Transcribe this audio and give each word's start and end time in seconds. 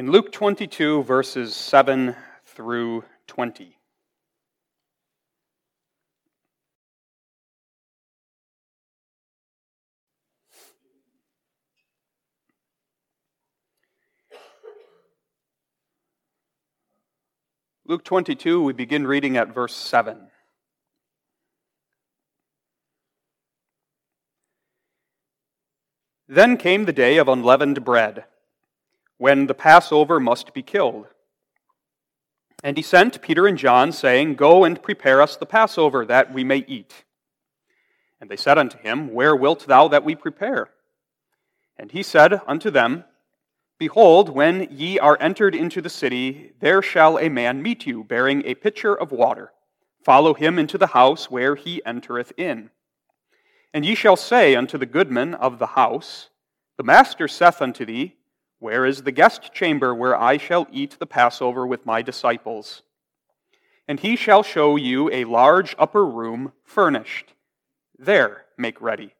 In 0.00 0.10
Luke 0.10 0.32
22, 0.32 1.02
verses 1.02 1.54
7 1.54 2.16
through 2.46 3.04
20. 3.26 3.76
Luke 17.84 18.02
22, 18.02 18.62
we 18.62 18.72
begin 18.72 19.06
reading 19.06 19.36
at 19.36 19.52
verse 19.52 19.76
7. 19.76 20.30
Then 26.26 26.56
came 26.56 26.86
the 26.86 26.94
day 26.94 27.18
of 27.18 27.28
unleavened 27.28 27.84
bread, 27.84 28.24
when 29.20 29.48
the 29.48 29.54
Passover 29.54 30.18
must 30.18 30.54
be 30.54 30.62
killed. 30.62 31.06
And 32.64 32.78
he 32.78 32.82
sent 32.82 33.20
Peter 33.20 33.46
and 33.46 33.58
John, 33.58 33.92
saying, 33.92 34.36
Go 34.36 34.64
and 34.64 34.82
prepare 34.82 35.20
us 35.20 35.36
the 35.36 35.44
Passover, 35.44 36.06
that 36.06 36.32
we 36.32 36.42
may 36.42 36.64
eat. 36.66 37.04
And 38.18 38.30
they 38.30 38.36
said 38.36 38.56
unto 38.56 38.78
him, 38.78 39.12
Where 39.12 39.36
wilt 39.36 39.66
thou 39.66 39.88
that 39.88 40.04
we 40.04 40.14
prepare? 40.14 40.70
And 41.76 41.92
he 41.92 42.02
said 42.02 42.40
unto 42.46 42.70
them, 42.70 43.04
Behold, 43.78 44.30
when 44.30 44.66
ye 44.70 44.98
are 44.98 45.18
entered 45.20 45.54
into 45.54 45.82
the 45.82 45.90
city, 45.90 46.52
there 46.60 46.80
shall 46.80 47.18
a 47.18 47.28
man 47.28 47.62
meet 47.62 47.86
you, 47.86 48.02
bearing 48.02 48.42
a 48.46 48.54
pitcher 48.54 48.94
of 48.94 49.12
water. 49.12 49.52
Follow 50.02 50.32
him 50.32 50.58
into 50.58 50.78
the 50.78 50.88
house 50.88 51.30
where 51.30 51.56
he 51.56 51.84
entereth 51.84 52.32
in. 52.38 52.70
And 53.74 53.84
ye 53.84 53.94
shall 53.94 54.16
say 54.16 54.56
unto 54.56 54.78
the 54.78 54.86
goodman 54.86 55.34
of 55.34 55.58
the 55.58 55.66
house, 55.66 56.30
The 56.78 56.84
master 56.84 57.28
saith 57.28 57.60
unto 57.60 57.84
thee, 57.84 58.16
Where 58.60 58.84
is 58.84 59.02
the 59.02 59.10
guest 59.10 59.54
chamber 59.54 59.94
where 59.94 60.14
I 60.14 60.36
shall 60.36 60.68
eat 60.70 60.98
the 60.98 61.06
Passover 61.06 61.66
with 61.66 61.86
my 61.86 62.02
disciples? 62.02 62.82
And 63.88 63.98
he 63.98 64.16
shall 64.16 64.42
show 64.42 64.76
you 64.76 65.10
a 65.10 65.24
large 65.24 65.74
upper 65.78 66.04
room 66.04 66.52
furnished. 66.62 67.32
There 67.98 68.44
make 68.58 68.80
ready. 68.80 69.14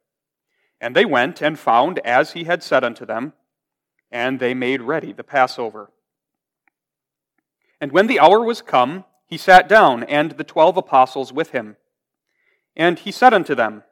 And 0.79 0.95
they 0.95 1.07
went 1.07 1.41
and 1.41 1.59
found 1.59 1.99
as 2.01 2.33
he 2.33 2.45
had 2.45 2.63
said 2.63 2.85
unto 2.85 3.07
them, 3.07 3.33
and 4.11 4.41
they 4.41 4.53
made 4.53 4.83
ready 4.83 5.13
the 5.13 5.25
Passover. 5.25 5.91
And 7.81 7.93
when 7.93 8.09
the 8.09 8.21
hour 8.21 8.45
was 8.45 8.61
come, 8.61 9.07
he 9.27 9.39
sat 9.39 9.69
down, 9.69 10.03
and 10.05 10.33
the 10.33 10.45
twelve 10.45 10.77
apostles 10.77 11.33
with 11.33 11.51
him. 11.51 11.77
And 12.77 12.99
he 12.99 13.11
said 13.11 13.33
unto 13.33 13.55
them, 13.55 13.85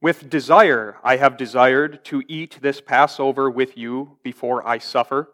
with 0.00 0.30
desire 0.30 0.96
I 1.02 1.16
have 1.16 1.36
desired 1.36 2.04
to 2.06 2.22
eat 2.28 2.58
this 2.62 2.80
Passover 2.80 3.50
with 3.50 3.76
you 3.76 4.18
before 4.22 4.66
I 4.66 4.78
suffer. 4.78 5.30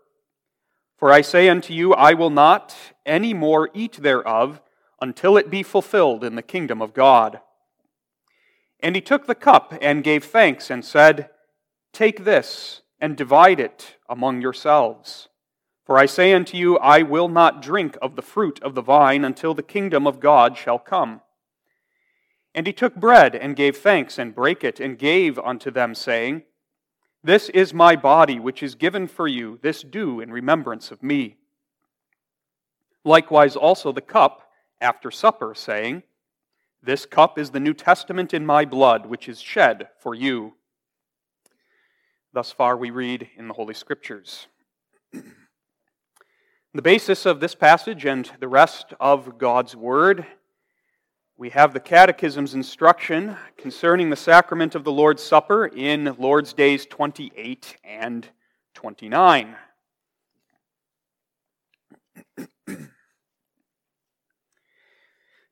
For 0.96 1.12
I 1.12 1.20
say 1.20 1.48
unto 1.48 1.74
you, 1.74 1.92
I 1.92 2.14
will 2.14 2.30
not 2.30 2.74
any 3.04 3.34
more 3.34 3.68
eat 3.74 3.94
thereof 3.94 4.62
until 5.00 5.36
it 5.36 5.50
be 5.50 5.62
fulfilled 5.62 6.24
in 6.24 6.34
the 6.34 6.42
kingdom 6.42 6.80
of 6.80 6.94
God. 6.94 7.40
And 8.80 8.94
he 8.94 9.02
took 9.02 9.26
the 9.26 9.34
cup 9.34 9.76
and 9.82 10.04
gave 10.04 10.24
thanks 10.24 10.70
and 10.70 10.84
said, 10.84 11.30
Take 11.92 12.24
this 12.24 12.82
and 13.00 13.16
divide 13.16 13.60
it 13.60 13.96
among 14.08 14.40
yourselves. 14.40 15.28
For 15.84 15.98
I 15.98 16.06
say 16.06 16.32
unto 16.32 16.56
you, 16.56 16.78
I 16.78 17.02
will 17.02 17.28
not 17.28 17.60
drink 17.60 17.98
of 18.00 18.16
the 18.16 18.22
fruit 18.22 18.62
of 18.62 18.74
the 18.74 18.82
vine 18.82 19.24
until 19.24 19.52
the 19.52 19.62
kingdom 19.62 20.06
of 20.06 20.20
God 20.20 20.56
shall 20.56 20.78
come. 20.78 21.20
And 22.54 22.66
he 22.66 22.72
took 22.72 22.94
bread 22.94 23.34
and 23.34 23.56
gave 23.56 23.76
thanks 23.76 24.18
and 24.18 24.34
brake 24.34 24.62
it 24.62 24.78
and 24.78 24.96
gave 24.96 25.38
unto 25.38 25.70
them, 25.70 25.94
saying, 25.94 26.42
This 27.22 27.48
is 27.48 27.74
my 27.74 27.96
body 27.96 28.38
which 28.38 28.62
is 28.62 28.76
given 28.76 29.08
for 29.08 29.26
you. 29.26 29.58
This 29.60 29.82
do 29.82 30.20
in 30.20 30.30
remembrance 30.30 30.92
of 30.92 31.02
me. 31.02 31.36
Likewise 33.04 33.56
also 33.56 33.92
the 33.92 34.00
cup 34.00 34.48
after 34.80 35.10
supper, 35.10 35.52
saying, 35.54 36.04
This 36.82 37.06
cup 37.06 37.38
is 37.38 37.50
the 37.50 37.60
New 37.60 37.74
Testament 37.74 38.32
in 38.32 38.46
my 38.46 38.64
blood, 38.64 39.06
which 39.06 39.28
is 39.28 39.40
shed 39.40 39.88
for 39.98 40.14
you. 40.14 40.54
Thus 42.32 42.52
far 42.52 42.76
we 42.76 42.90
read 42.90 43.28
in 43.36 43.48
the 43.48 43.54
Holy 43.54 43.74
Scriptures. 43.74 44.46
the 45.12 46.82
basis 46.82 47.26
of 47.26 47.40
this 47.40 47.54
passage 47.54 48.04
and 48.04 48.30
the 48.38 48.48
rest 48.48 48.94
of 49.00 49.38
God's 49.38 49.74
Word 49.74 50.26
we 51.36 51.50
have 51.50 51.74
the 51.74 51.80
Catechism's 51.80 52.54
instruction 52.54 53.36
concerning 53.58 54.08
the 54.08 54.16
sacrament 54.16 54.76
of 54.76 54.84
the 54.84 54.92
Lord's 54.92 55.20
Supper 55.22 55.66
in 55.66 56.14
Lord's 56.16 56.52
Days 56.52 56.86
28 56.86 57.76
and 57.82 58.28
29. 58.74 59.56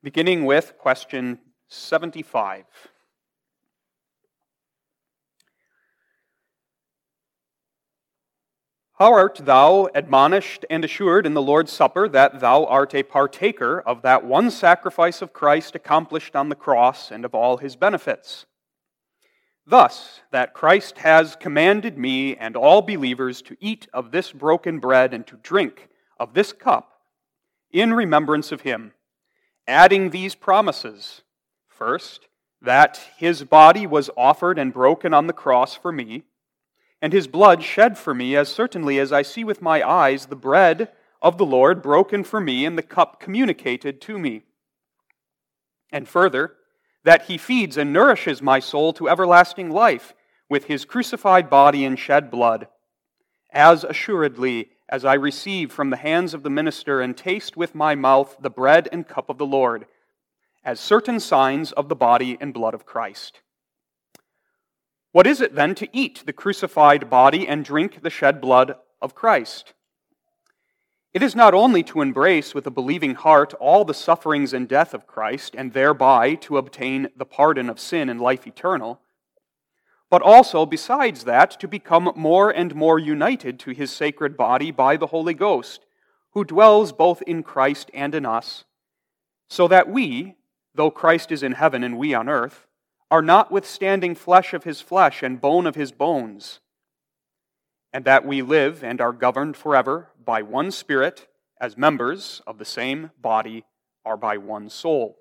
Beginning 0.05 0.45
with 0.45 0.79
question 0.79 1.41
75. 1.67 2.65
How 9.03 9.15
art 9.15 9.41
thou 9.43 9.89
admonished 9.97 10.65
and 10.71 10.85
assured 10.85 11.27
in 11.27 11.35
the 11.35 11.43
Lord's 11.43 11.73
Supper 11.73 12.09
that 12.11 12.39
thou 12.39 12.65
art 12.67 12.95
a 12.95 13.03
partaker 13.03 13.81
of 13.81 14.03
that 14.03 14.25
one 14.25 14.49
sacrifice 14.49 15.21
of 15.21 15.33
Christ 15.33 15.75
accomplished 15.75 16.37
on 16.37 16.51
the 16.51 16.55
cross 16.55 17.11
and 17.11 17.25
of 17.25 17.35
all 17.35 17.57
his 17.57 17.75
benefits? 17.75 18.47
Thus, 19.67 20.21
that 20.31 20.55
Christ 20.55 20.99
has 20.99 21.35
commanded 21.35 21.99
me 21.99 22.37
and 22.37 22.55
all 22.55 22.81
believers 22.81 23.43
to 23.43 23.57
eat 23.59 23.89
of 23.93 24.13
this 24.13 24.31
broken 24.31 24.79
bread 24.79 25.13
and 25.13 25.27
to 25.27 25.37
drink 25.43 25.89
of 26.21 26.35
this 26.35 26.53
cup 26.53 27.01
in 27.73 27.95
remembrance 27.95 28.53
of 28.53 28.61
him, 28.61 28.93
adding 29.67 30.11
these 30.11 30.37
promises. 30.37 31.23
First, 31.67 32.29
that 32.61 33.01
his 33.17 33.43
body 33.43 33.85
was 33.85 34.11
offered 34.17 34.61
and 34.61 34.73
broken 34.73 35.13
on 35.13 35.27
the 35.27 35.33
cross 35.33 35.75
for 35.75 35.91
me 35.91 36.23
and 37.03 37.13
his 37.13 37.27
blood 37.27 37.65
shed 37.65 37.99
for 37.99 38.15
me, 38.15 38.37
as 38.37 38.49
certainly 38.49 39.01
as 39.01 39.13
I 39.13 39.23
see 39.23 39.43
with 39.43 39.61
my 39.61 39.87
eyes 39.87 40.27
the 40.27 40.37
bread 40.37 40.93
of 41.21 41.37
the 41.37 41.45
Lord 41.45 41.83
broken 41.83 42.23
for 42.23 42.41
me 42.41 42.65
and 42.65 42.79
the 42.79 42.83
cup 42.83 43.19
communicated 43.19 44.01
to 44.03 44.19
me. 44.19 44.43
And 45.91 46.09
further, 46.09 46.55
that 47.05 47.23
he 47.23 47.37
feeds 47.37 47.77
and 47.77 47.93
nourishes 47.93 48.41
my 48.41 48.61
soul 48.61 48.93
to 48.95 49.09
everlasting 49.09 49.71
life 49.71 50.15
with 50.49 50.67
his 50.67 50.85
crucified 50.85 51.51
body 51.51 51.85
and 51.85 51.99
shed 51.99 52.31
blood, 52.31 52.69
as 53.51 53.83
assuredly 53.83 54.71
as 54.89 55.05
I 55.05 55.15
receive 55.15 55.73
from 55.73 55.91
the 55.91 55.97
hands 55.97 56.35
of 56.35 56.45
the 56.45 56.51
minister 56.51 57.01
and 57.01 57.17
taste 57.17 57.57
with 57.57 57.75
my 57.75 57.97
mouth 57.97 58.37
the 58.41 58.51
bread 58.51 58.89
and 58.93 59.09
cup 59.09 59.29
of 59.29 59.39
the 59.39 59.47
Lord, 59.47 59.87
as 60.65 60.79
certain 60.79 61.19
signs 61.19 61.73
of 61.73 61.89
the 61.89 61.97
body 61.97 62.39
and 62.41 62.55
blood 62.55 62.75
of 62.75 62.87
Christ. 62.87 63.42
What 65.13 65.27
is 65.27 65.43
it 65.43 65.55
then 65.55 65.75
to 65.77 65.89
eat 65.93 66.23
the 66.25 66.33
crucified 66.33 67.11
body 67.11 67.47
and 67.47 67.65
drink 67.65 68.03
the 68.03 68.11
shed 68.11 68.41
blood 68.41 68.77
of 69.01 69.15
Christ? 69.15 69.75
It 71.13 71.23
is 71.23 71.37
not 71.37 71.53
only 71.53 71.83
to 71.85 72.01
embrace 72.01 72.55
with 72.55 72.67
a 72.67 72.71
believing 72.71 73.15
heart 73.15 73.53
all 73.61 73.85
the 73.85 73.93
sufferings 73.93 74.55
and 74.55 74.67
death 74.67 74.95
of 74.95 75.07
Christ, 75.07 75.55
and 75.55 75.75
thereby 75.75 76.37
to 76.37 76.57
obtain 76.57 77.09
the 77.15 77.27
pardon 77.27 77.69
of 77.69 77.79
sin 77.79 78.09
and 78.09 78.19
life 78.19 78.47
eternal, 78.47 79.01
but 80.09 80.23
also, 80.23 80.65
besides 80.67 81.25
that, 81.25 81.59
to 81.61 81.69
become 81.69 82.13
more 82.17 82.51
and 82.51 82.75
more 82.75 82.99
united 82.99 83.59
to 83.61 83.71
his 83.71 83.91
sacred 83.91 84.37
body 84.37 84.71
by 84.71 84.97
the 84.97 85.07
Holy 85.07 85.35
Ghost, 85.35 85.87
who 86.33 86.45
dwells 86.45 86.93
both 86.93 87.23
in 87.23 87.43
Christ 87.43 87.91
and 87.93 88.15
in 88.15 88.25
us, 88.25 88.65
so 89.49 89.69
that 89.69 89.89
we, 89.89 90.37
though 90.75 90.91
Christ 90.91 91.33
is 91.33 91.43
in 91.43 91.53
heaven 91.53 91.83
and 91.83 91.99
we 91.99 92.15
on 92.15 92.29
earth, 92.29 92.67
are 93.13 93.21
notwithstanding 93.21 94.15
flesh 94.15 94.55
of 94.55 94.65
his 94.65 94.81
flesh 94.81 95.23
and 95.23 95.39
bone 95.39 95.67
of 95.67 95.75
his 95.75 95.93
bones, 95.93 96.61
and 97.93 98.07
that 98.07 98.25
we 98.25 98.41
live 98.41 98.83
and 98.83 99.03
are 99.03 99.13
governed 99.13 99.55
forever 99.55 100.09
by 100.25 100.41
one 100.41 100.71
Spirit, 100.71 101.29
as 101.61 101.77
members 101.77 102.41
of 102.47 102.57
the 102.57 102.65
same 102.65 103.11
body 103.21 103.65
are 104.03 104.17
by 104.17 104.39
one 104.39 104.71
soul. 104.71 105.19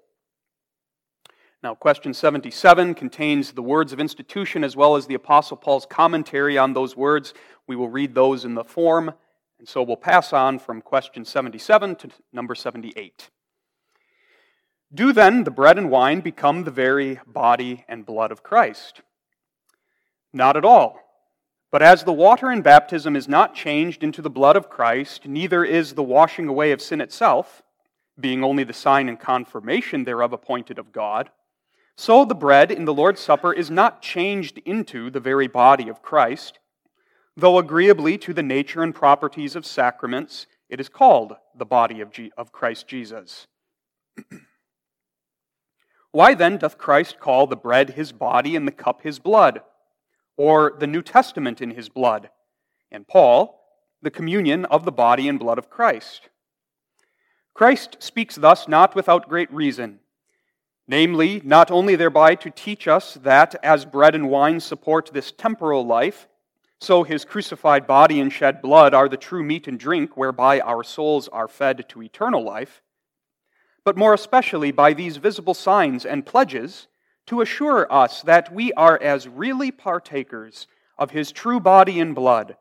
Now, 1.62 1.76
question 1.76 2.14
77 2.14 2.94
contains 2.94 3.52
the 3.52 3.62
words 3.62 3.92
of 3.92 4.00
institution 4.00 4.64
as 4.64 4.78
well 4.78 4.96
as 4.96 5.08
the 5.08 5.16
Apostle 5.16 5.58
Paul's 5.58 5.86
commentary 5.86 6.58
on 6.58 6.72
those 6.72 6.96
words. 6.96 7.34
We 7.68 7.76
will 7.76 7.90
read 7.90 8.16
those 8.16 8.46
in 8.46 8.56
the 8.56 8.64
form, 8.64 9.14
and 9.60 9.68
so 9.68 9.84
we'll 9.84 9.98
pass 9.98 10.32
on 10.32 10.60
from 10.60 10.82
question 10.82 11.26
77 11.26 11.98
to 11.98 12.10
number 12.32 12.56
78. 12.56 13.30
Do 14.94 15.14
then 15.14 15.46
the 15.46 15.52
bread 15.52 15.78
and 15.78 15.90
wine 15.90 16.20
become 16.20 16.64
the 16.64 16.72
very 16.72 17.20
body 17.26 17.86
and 17.88 18.06
blood 18.06 18.32
of 18.32 18.44
Christ? 18.44 19.02
Not 20.34 20.58
at 20.58 20.66
all. 20.66 21.00
But 21.72 21.82
as 21.82 22.04
the 22.04 22.12
water 22.12 22.52
in 22.52 22.62
baptism 22.62 23.16
is 23.16 23.30
not 23.30 23.56
changed 23.56 24.04
into 24.04 24.22
the 24.22 24.30
blood 24.30 24.58
of 24.58 24.70
Christ, 24.70 25.26
neither 25.26 25.64
is 25.64 25.94
the 25.94 26.04
washing 26.04 26.50
away 26.50 26.74
of 26.74 26.82
sin 26.82 27.00
itself, 27.00 27.64
being 28.20 28.44
only 28.44 28.66
the 28.66 28.74
sign 28.74 29.08
and 29.08 29.18
confirmation 29.18 30.04
thereof 30.04 30.34
appointed 30.34 30.78
of 30.78 30.92
God, 30.92 31.30
so 31.96 32.26
the 32.26 32.36
bread 32.36 32.70
in 32.70 32.84
the 32.84 32.94
Lord's 32.94 33.22
Supper 33.22 33.54
is 33.54 33.72
not 33.72 34.02
changed 34.02 34.58
into 34.66 35.10
the 35.10 35.20
very 35.22 35.48
body 35.48 35.88
of 35.88 36.02
Christ. 36.02 36.60
Though 37.38 37.58
agreeably 37.58 38.18
to 38.20 38.34
the 38.34 38.44
nature 38.44 38.84
and 38.84 38.94
properties 38.94 39.56
of 39.56 39.66
sacraments, 39.66 40.48
it 40.68 40.82
is 40.82 40.90
called 40.90 41.36
the 41.56 41.66
body 41.66 42.02
of, 42.02 42.12
of 42.38 42.52
Christ 42.52 42.88
Jesus. 42.88 43.48
Why 46.12 46.34
then 46.34 46.58
doth 46.58 46.78
Christ 46.78 47.20
call 47.20 47.48
the 47.48 47.56
bread 47.56 47.92
his 47.92 48.12
body 48.12 48.56
and 48.56 48.68
the 48.68 48.72
cup 48.72 49.02
his 49.02 49.20
blood? 49.20 49.62
Or 50.38 50.74
the 50.78 50.88
New 50.88 51.02
Testament 51.02 51.62
in 51.62 51.72
his 51.72 51.90
blood? 51.90 52.30
And 52.92 53.08
Paul, 53.08 53.62
the 54.02 54.12
communion 54.12 54.66
of 54.66 54.84
the 54.84 54.92
body 54.92 55.30
and 55.30 55.40
blood 55.40 55.58
of 55.58 55.70
Christ. 55.70 56.30
Christ 57.54 57.98
speaks 58.00 58.36
thus 58.36 58.68
not 58.68 58.96
without 58.96 59.30
great 59.30 59.52
reason, 59.54 60.00
namely, 60.88 61.42
not 61.44 61.70
only 61.70 61.96
thereby 61.96 62.36
to 62.36 62.50
teach 62.50 62.88
us 62.88 63.16
that 63.16 63.56
as 63.64 63.86
bread 63.86 64.16
and 64.16 64.30
wine 64.30 64.60
support 64.60 65.12
this 65.14 65.32
temporal 65.32 65.86
life, 65.86 66.28
so 66.80 67.04
his 67.04 67.26
crucified 67.26 67.86
body 67.86 68.20
and 68.20 68.34
shed 68.34 68.62
blood 68.62 68.94
are 68.94 69.08
the 69.08 69.18
true 69.18 69.44
meat 69.44 69.68
and 69.68 69.80
drink 69.80 70.18
whereby 70.18 70.60
our 70.62 70.84
souls 70.84 71.28
are 71.28 71.48
fed 71.48 71.88
to 71.90 72.02
eternal 72.02 72.44
life, 72.44 72.82
but 73.84 73.98
more 73.98 74.14
especially 74.14 74.72
by 74.72 74.94
these 74.94 75.18
visible 75.18 75.54
signs 75.54 76.06
and 76.06 76.26
pledges 76.26 76.88
to 77.26 77.42
assure 77.42 77.92
us 77.92 78.22
that 78.22 78.54
we 78.54 78.74
are 78.74 79.02
as 79.02 79.28
really 79.28 79.72
partakers 79.72 80.68
of 80.98 81.12
his 81.12 81.32
true 81.32 81.60
body 81.60 82.00
and 82.00 82.14
blood 82.14 82.58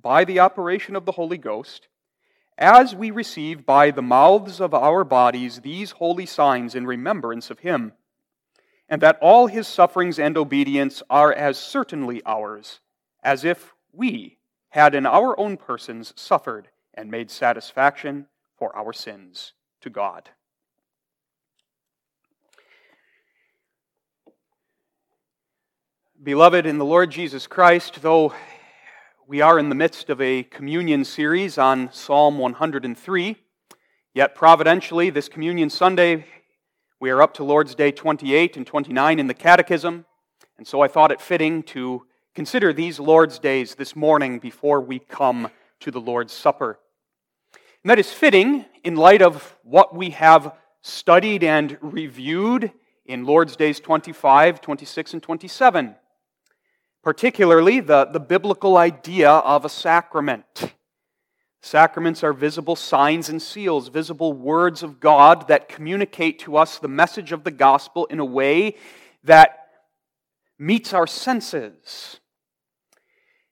by 0.00 0.24
the 0.24 0.38
operation 0.40 0.94
of 0.94 1.04
the 1.04 1.12
Holy 1.12 1.38
Ghost, 1.38 1.88
as 2.56 2.94
we 2.94 3.10
receive 3.10 3.64
by 3.64 3.90
the 3.90 4.02
mouths 4.02 4.60
of 4.60 4.74
our 4.74 5.04
bodies 5.04 5.60
these 5.60 5.92
holy 5.92 6.26
signs 6.26 6.74
in 6.74 6.86
remembrance 6.86 7.50
of 7.50 7.60
him, 7.60 7.92
and 8.88 9.00
that 9.00 9.18
all 9.20 9.46
his 9.46 9.66
sufferings 9.66 10.18
and 10.18 10.36
obedience 10.36 11.02
are 11.08 11.32
as 11.32 11.58
certainly 11.58 12.22
ours, 12.26 12.80
as 13.22 13.44
if 13.44 13.74
we 13.92 14.38
had 14.70 14.94
in 14.94 15.06
our 15.06 15.38
own 15.38 15.56
persons 15.56 16.12
suffered 16.16 16.68
and 16.94 17.10
made 17.10 17.30
satisfaction 17.30 18.26
for 18.56 18.74
our 18.76 18.92
sins 18.92 19.52
to 19.80 19.90
God. 19.90 20.30
Beloved 26.20 26.66
in 26.66 26.78
the 26.78 26.84
Lord 26.84 27.12
Jesus 27.12 27.46
Christ, 27.46 28.02
though 28.02 28.34
we 29.28 29.40
are 29.40 29.56
in 29.56 29.68
the 29.68 29.76
midst 29.76 30.10
of 30.10 30.20
a 30.20 30.42
communion 30.42 31.04
series 31.04 31.58
on 31.58 31.92
Psalm 31.92 32.38
103. 32.38 33.36
Yet, 34.14 34.34
providentially, 34.34 35.10
this 35.10 35.28
Communion 35.28 35.70
Sunday, 35.70 36.26
we 36.98 37.10
are 37.10 37.22
up 37.22 37.34
to 37.34 37.44
Lord's 37.44 37.76
Day 37.76 37.92
28 37.92 38.56
and 38.56 38.66
29 38.66 39.20
in 39.20 39.28
the 39.28 39.32
Catechism, 39.34 40.06
and 40.56 40.66
so 40.66 40.80
I 40.80 40.88
thought 40.88 41.12
it 41.12 41.20
fitting 41.20 41.62
to 41.64 42.04
consider 42.34 42.72
these 42.72 42.98
Lord's 42.98 43.38
Days 43.38 43.76
this 43.76 43.94
morning 43.94 44.40
before 44.40 44.80
we 44.80 44.98
come 44.98 45.48
to 45.78 45.92
the 45.92 46.00
Lord's 46.00 46.32
Supper. 46.32 46.80
And 47.84 47.90
that 47.90 48.00
is 48.00 48.10
fitting 48.10 48.64
in 48.82 48.96
light 48.96 49.22
of 49.22 49.56
what 49.62 49.94
we 49.94 50.10
have 50.10 50.52
studied 50.82 51.44
and 51.44 51.78
reviewed 51.80 52.72
in 53.06 53.24
Lord's 53.24 53.54
Days 53.54 53.78
25, 53.78 54.60
26, 54.60 55.14
and 55.14 55.22
27 55.22 55.94
particularly 57.02 57.80
the, 57.80 58.06
the 58.06 58.20
biblical 58.20 58.76
idea 58.76 59.30
of 59.30 59.64
a 59.64 59.68
sacrament. 59.68 60.72
Sacraments 61.62 62.22
are 62.22 62.32
visible 62.32 62.76
signs 62.76 63.28
and 63.28 63.42
seals, 63.42 63.88
visible 63.88 64.32
words 64.32 64.82
of 64.82 65.00
God 65.00 65.48
that 65.48 65.68
communicate 65.68 66.38
to 66.40 66.56
us 66.56 66.78
the 66.78 66.88
message 66.88 67.32
of 67.32 67.44
the 67.44 67.50
gospel 67.50 68.06
in 68.06 68.20
a 68.20 68.24
way 68.24 68.76
that 69.24 69.68
meets 70.58 70.92
our 70.92 71.06
senses. 71.06 72.20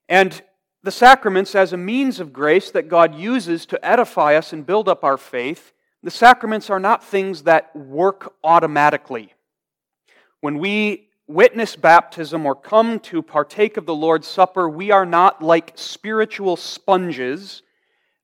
And 0.08 0.40
the 0.82 0.92
sacraments, 0.92 1.54
as 1.56 1.72
a 1.72 1.76
means 1.76 2.20
of 2.20 2.32
grace 2.32 2.70
that 2.70 2.88
God 2.88 3.16
uses 3.16 3.66
to 3.66 3.84
edify 3.84 4.36
us 4.36 4.52
and 4.52 4.64
build 4.64 4.88
up 4.88 5.02
our 5.02 5.18
faith, 5.18 5.72
the 6.02 6.10
sacraments 6.12 6.70
are 6.70 6.78
not 6.78 7.02
things 7.02 7.42
that 7.42 7.74
work 7.74 8.34
automatically. 8.44 9.34
When 10.40 10.58
we 10.58 11.05
witness 11.26 11.76
baptism 11.76 12.46
or 12.46 12.54
come 12.54 13.00
to 13.00 13.22
partake 13.22 13.76
of 13.76 13.86
the 13.86 13.94
Lord's 13.94 14.28
Supper, 14.28 14.68
we 14.68 14.90
are 14.90 15.06
not 15.06 15.42
like 15.42 15.72
spiritual 15.74 16.56
sponges 16.56 17.62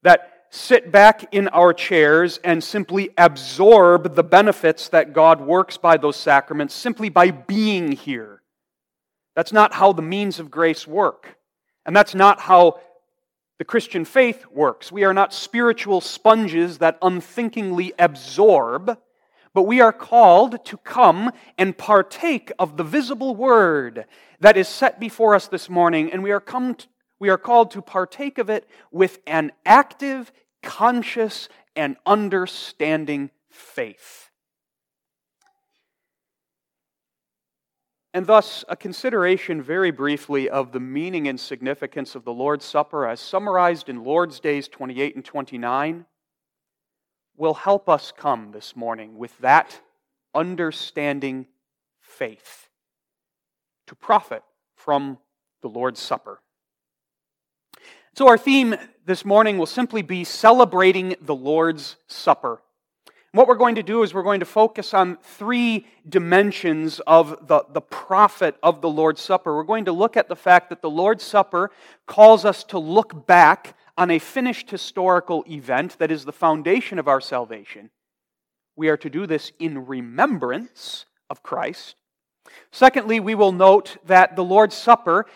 that 0.02 0.46
sit 0.50 0.92
back 0.92 1.34
in 1.34 1.48
our 1.48 1.72
chairs 1.72 2.38
and 2.44 2.62
simply 2.62 3.10
absorb 3.16 4.14
the 4.14 4.22
benefits 4.22 4.88
that 4.90 5.12
God 5.12 5.40
works 5.40 5.76
by 5.76 5.96
those 5.96 6.16
sacraments 6.16 6.74
simply 6.74 7.08
by 7.08 7.30
being 7.30 7.92
here. 7.92 8.42
That's 9.34 9.52
not 9.52 9.72
how 9.72 9.92
the 9.92 10.02
means 10.02 10.38
of 10.38 10.50
grace 10.50 10.86
work. 10.86 11.38
And 11.86 11.96
that's 11.96 12.14
not 12.14 12.40
how 12.40 12.80
the 13.58 13.64
Christian 13.64 14.04
faith 14.04 14.44
works. 14.52 14.92
We 14.92 15.04
are 15.04 15.14
not 15.14 15.32
spiritual 15.32 16.00
sponges 16.00 16.78
that 16.78 16.98
unthinkingly 17.00 17.94
absorb 17.98 18.98
but 19.54 19.62
we 19.62 19.80
are 19.80 19.92
called 19.92 20.64
to 20.66 20.76
come 20.78 21.30
and 21.58 21.76
partake 21.76 22.50
of 22.58 22.76
the 22.76 22.84
visible 22.84 23.36
word 23.36 24.06
that 24.40 24.56
is 24.56 24.68
set 24.68 24.98
before 24.98 25.34
us 25.34 25.48
this 25.48 25.68
morning, 25.68 26.12
and 26.12 26.22
we 26.22 26.30
are, 26.30 26.40
come 26.40 26.74
to, 26.74 26.86
we 27.18 27.28
are 27.28 27.38
called 27.38 27.70
to 27.72 27.82
partake 27.82 28.38
of 28.38 28.48
it 28.48 28.68
with 28.90 29.18
an 29.26 29.52
active, 29.66 30.32
conscious, 30.62 31.48
and 31.76 31.96
understanding 32.06 33.30
faith. 33.50 34.30
And 38.14 38.26
thus, 38.26 38.62
a 38.68 38.76
consideration 38.76 39.62
very 39.62 39.90
briefly 39.90 40.48
of 40.48 40.72
the 40.72 40.80
meaning 40.80 41.28
and 41.28 41.40
significance 41.40 42.14
of 42.14 42.24
the 42.24 42.32
Lord's 42.32 42.64
Supper 42.64 43.06
as 43.06 43.20
summarized 43.20 43.88
in 43.88 44.04
Lord's 44.04 44.38
Days 44.38 44.68
28 44.68 45.16
and 45.16 45.24
29 45.24 46.04
will 47.36 47.54
help 47.54 47.88
us 47.88 48.12
come 48.16 48.52
this 48.52 48.76
morning 48.76 49.16
with 49.16 49.36
that 49.38 49.80
understanding 50.34 51.46
faith 52.00 52.68
to 53.86 53.94
profit 53.94 54.42
from 54.74 55.18
the 55.62 55.68
Lord's 55.68 56.00
Supper. 56.00 56.40
So, 58.14 58.28
our 58.28 58.38
theme 58.38 58.74
this 59.06 59.24
morning 59.24 59.58
will 59.58 59.66
simply 59.66 60.02
be 60.02 60.24
celebrating 60.24 61.16
the 61.20 61.34
Lord's 61.34 61.96
Supper. 62.06 62.60
What 63.32 63.48
we're 63.48 63.54
going 63.54 63.76
to 63.76 63.82
do 63.82 64.02
is 64.02 64.12
we're 64.12 64.22
going 64.22 64.40
to 64.40 64.46
focus 64.46 64.92
on 64.92 65.16
three 65.22 65.86
dimensions 66.06 67.00
of 67.06 67.48
the, 67.48 67.64
the 67.72 67.80
profit 67.80 68.56
of 68.62 68.82
the 68.82 68.90
Lord's 68.90 69.22
Supper. 69.22 69.56
We're 69.56 69.62
going 69.62 69.86
to 69.86 69.92
look 69.92 70.18
at 70.18 70.28
the 70.28 70.36
fact 70.36 70.68
that 70.68 70.82
the 70.82 70.90
Lord's 70.90 71.24
Supper 71.24 71.70
calls 72.06 72.44
us 72.44 72.62
to 72.64 72.78
look 72.78 73.26
back 73.26 73.74
on 73.96 74.10
a 74.10 74.18
finished 74.18 74.70
historical 74.70 75.44
event 75.48 75.98
that 75.98 76.10
is 76.10 76.24
the 76.24 76.32
foundation 76.32 76.98
of 76.98 77.08
our 77.08 77.20
salvation. 77.20 77.90
We 78.76 78.88
are 78.88 78.96
to 78.98 79.10
do 79.10 79.26
this 79.26 79.52
in 79.58 79.86
remembrance 79.86 81.04
of 81.28 81.42
Christ. 81.42 81.96
Secondly, 82.70 83.20
we 83.20 83.34
will 83.34 83.52
note 83.52 83.98
that 84.06 84.34
the 84.34 84.44
Lord's 84.44 84.74
Supper 84.74 85.26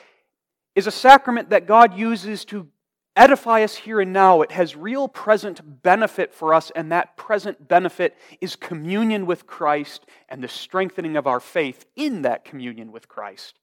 is 0.74 0.86
a 0.86 0.90
sacrament 0.90 1.50
that 1.50 1.66
God 1.66 1.96
uses 1.96 2.44
to 2.46 2.68
edify 3.14 3.62
us 3.62 3.76
here 3.76 4.00
and 4.00 4.12
now. 4.12 4.42
It 4.42 4.52
has 4.52 4.76
real 4.76 5.08
present 5.08 5.82
benefit 5.82 6.34
for 6.34 6.52
us, 6.52 6.70
and 6.74 6.92
that 6.92 7.16
present 7.16 7.66
benefit 7.66 8.16
is 8.40 8.56
communion 8.56 9.26
with 9.26 9.46
Christ 9.46 10.06
and 10.28 10.42
the 10.42 10.48
strengthening 10.48 11.16
of 11.16 11.26
our 11.26 11.40
faith 11.40 11.86
in 11.96 12.22
that 12.22 12.44
communion 12.44 12.92
with 12.92 13.08
Christ. 13.08 13.58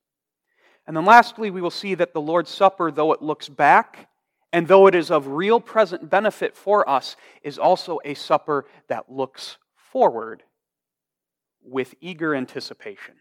And 0.88 0.98
then 0.98 1.06
lastly, 1.06 1.52
we 1.52 1.62
will 1.62 1.72
see 1.72 1.96
that 1.96 2.14
the 2.14 2.22
Lord's 2.22 2.50
Supper, 2.50 2.92
though 2.92 3.14
it 3.14 3.22
looks 3.22 3.48
back 3.48 4.10
and 4.54 4.68
though 4.68 4.86
it 4.86 4.94
is 4.94 5.10
of 5.10 5.28
real 5.28 5.60
present 5.60 6.12
benefit 6.12 6.56
for 6.56 6.88
us, 6.88 7.16
is 7.42 7.58
also 7.58 8.00
a 8.06 8.14
supper 8.14 8.66
that 8.88 9.12
looks 9.12 9.58
forward 9.76 10.44
with 11.64 11.96
eager 12.00 12.36
anticipation. 12.36 13.16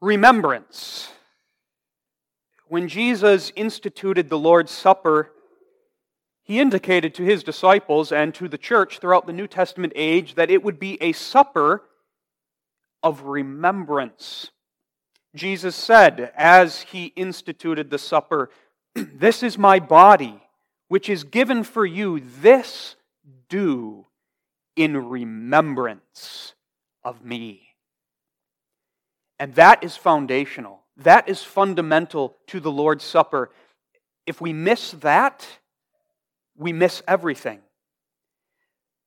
Remembrance. 0.00 1.10
When 2.68 2.88
Jesus 2.88 3.52
instituted 3.54 4.30
the 4.30 4.38
Lord's 4.38 4.72
Supper, 4.72 5.30
he 6.42 6.60
indicated 6.60 7.14
to 7.14 7.22
his 7.22 7.42
disciples 7.42 8.12
and 8.12 8.34
to 8.34 8.48
the 8.48 8.58
church 8.58 8.98
throughout 8.98 9.26
the 9.26 9.32
New 9.32 9.46
Testament 9.46 9.92
age 9.94 10.36
that 10.36 10.50
it 10.50 10.62
would 10.62 10.78
be 10.78 10.96
a 11.02 11.12
supper 11.12 11.82
of 13.02 13.22
remembrance. 13.22 14.50
Jesus 15.34 15.74
said, 15.74 16.32
as 16.36 16.82
he 16.82 17.06
instituted 17.16 17.90
the 17.90 17.98
supper, 17.98 18.50
This 18.94 19.42
is 19.42 19.58
my 19.58 19.80
body, 19.80 20.40
which 20.88 21.08
is 21.08 21.24
given 21.24 21.64
for 21.64 21.84
you. 21.84 22.20
This 22.40 22.96
do 23.48 24.06
in 24.76 25.08
remembrance 25.08 26.54
of 27.02 27.24
me. 27.24 27.68
And 29.38 29.54
that 29.56 29.82
is 29.82 29.96
foundational. 29.96 30.80
That 30.96 31.28
is 31.28 31.42
fundamental 31.42 32.36
to 32.48 32.60
the 32.60 32.70
Lord's 32.70 33.04
Supper. 33.04 33.50
If 34.26 34.40
we 34.40 34.52
miss 34.52 34.92
that, 34.92 35.46
we 36.56 36.72
miss 36.72 37.02
everything. 37.08 37.60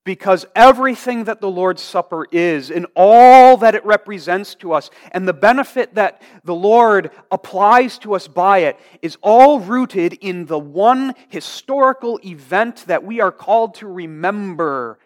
Because 0.08 0.46
everything 0.56 1.26
that 1.26 1.42
the 1.42 1.52
Lord's 1.52 1.82
Supper 1.82 2.28
is 2.32 2.72
and 2.72 2.88
all 2.96 3.58
that 3.58 3.76
it 3.76 3.86
represents 3.86 4.56
to 4.56 4.72
us 4.72 4.90
and 5.12 5.28
the 5.28 5.34
benefit 5.34 5.96
that 5.96 6.22
the 6.46 6.56
Lord 6.56 7.12
applies 7.30 7.98
to 8.00 8.16
us 8.16 8.26
by 8.26 8.60
it 8.60 8.80
is 9.02 9.18
all 9.22 9.60
rooted 9.60 10.14
in 10.14 10.46
the 10.46 10.58
one 10.58 11.14
historical 11.28 12.22
event 12.24 12.86
that 12.88 13.04
we 13.04 13.20
are 13.20 13.34
called 13.34 13.76
to 13.76 13.88
remember. 13.88 14.98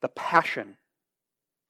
The 0.00 0.10
passion, 0.10 0.76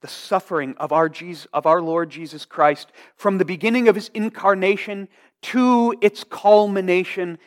the 0.02 0.08
suffering 0.08 0.74
of 0.76 0.92
our, 0.92 1.08
Jesus, 1.08 1.46
of 1.54 1.64
our 1.64 1.80
Lord 1.80 2.10
Jesus 2.10 2.44
Christ 2.44 2.92
from 3.16 3.38
the 3.38 3.46
beginning 3.46 3.88
of 3.88 3.94
his 3.94 4.10
incarnation 4.12 5.08
to 5.44 5.94
its 6.02 6.24
culmination 6.24 7.38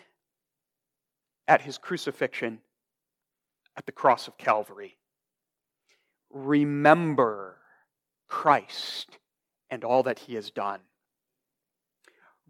at 1.47 1.61
his 1.61 1.77
crucifixion 1.77 2.59
at 3.75 3.85
the 3.85 3.91
cross 3.91 4.27
of 4.27 4.37
Calvary. 4.37 4.97
Remember 6.29 7.57
Christ 8.27 9.17
and 9.69 9.83
all 9.83 10.03
that 10.03 10.19
he 10.19 10.35
has 10.35 10.51
done. 10.51 10.79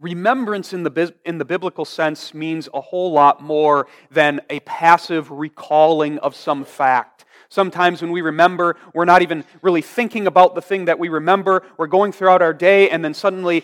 Remembrance 0.00 0.72
in 0.72 0.82
the, 0.82 1.14
in 1.24 1.38
the 1.38 1.44
biblical 1.44 1.84
sense 1.84 2.34
means 2.34 2.68
a 2.74 2.80
whole 2.80 3.12
lot 3.12 3.42
more 3.42 3.86
than 4.10 4.40
a 4.50 4.60
passive 4.60 5.30
recalling 5.30 6.18
of 6.18 6.34
some 6.34 6.64
fact. 6.64 7.24
Sometimes 7.48 8.02
when 8.02 8.10
we 8.10 8.20
remember, 8.20 8.76
we're 8.92 9.04
not 9.04 9.22
even 9.22 9.44
really 9.62 9.82
thinking 9.82 10.26
about 10.26 10.54
the 10.54 10.60
thing 10.60 10.86
that 10.86 10.98
we 10.98 11.08
remember. 11.08 11.62
We're 11.78 11.86
going 11.86 12.10
throughout 12.10 12.42
our 12.42 12.52
day, 12.52 12.90
and 12.90 13.04
then 13.04 13.14
suddenly 13.14 13.62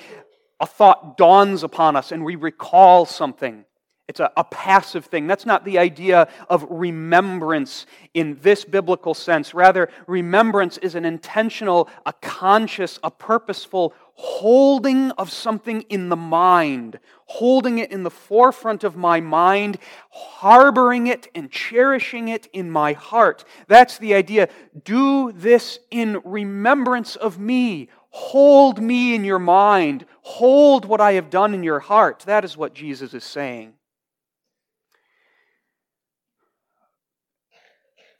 a 0.60 0.66
thought 0.66 1.16
dawns 1.16 1.62
upon 1.62 1.96
us 1.96 2.12
and 2.12 2.24
we 2.24 2.36
recall 2.36 3.06
something. 3.06 3.64
It's 4.10 4.18
a, 4.18 4.32
a, 4.36 4.42
passive 4.42 5.04
thing. 5.04 5.28
That's 5.28 5.46
not 5.46 5.64
the 5.64 5.78
idea 5.78 6.26
of 6.48 6.66
remembrance 6.68 7.86
in 8.12 8.36
this 8.42 8.64
biblical 8.64 9.14
sense. 9.14 9.54
Rather, 9.54 9.88
remembrance 10.08 10.78
is 10.78 10.96
an 10.96 11.04
intentional, 11.04 11.88
a 12.04 12.12
conscious, 12.14 12.98
a 13.04 13.10
purposeful 13.12 13.94
holding 14.14 15.12
of 15.12 15.30
something 15.30 15.82
in 15.82 16.08
the 16.08 16.16
mind, 16.16 16.98
holding 17.26 17.78
it 17.78 17.92
in 17.92 18.02
the 18.02 18.10
forefront 18.10 18.82
of 18.82 18.96
my 18.96 19.20
mind, 19.20 19.78
harboring 20.10 21.06
it 21.06 21.28
and 21.36 21.48
cherishing 21.52 22.26
it 22.26 22.48
in 22.52 22.68
my 22.68 22.94
heart. 22.94 23.44
That's 23.68 23.96
the 23.98 24.14
idea. 24.14 24.48
Do 24.82 25.30
this 25.30 25.78
in 25.92 26.20
remembrance 26.24 27.14
of 27.14 27.38
me. 27.38 27.90
Hold 28.08 28.82
me 28.82 29.14
in 29.14 29.22
your 29.22 29.38
mind. 29.38 30.04
Hold 30.22 30.84
what 30.84 31.00
I 31.00 31.12
have 31.12 31.30
done 31.30 31.54
in 31.54 31.62
your 31.62 31.78
heart. 31.78 32.24
That 32.26 32.44
is 32.44 32.56
what 32.56 32.74
Jesus 32.74 33.14
is 33.14 33.22
saying. 33.22 33.74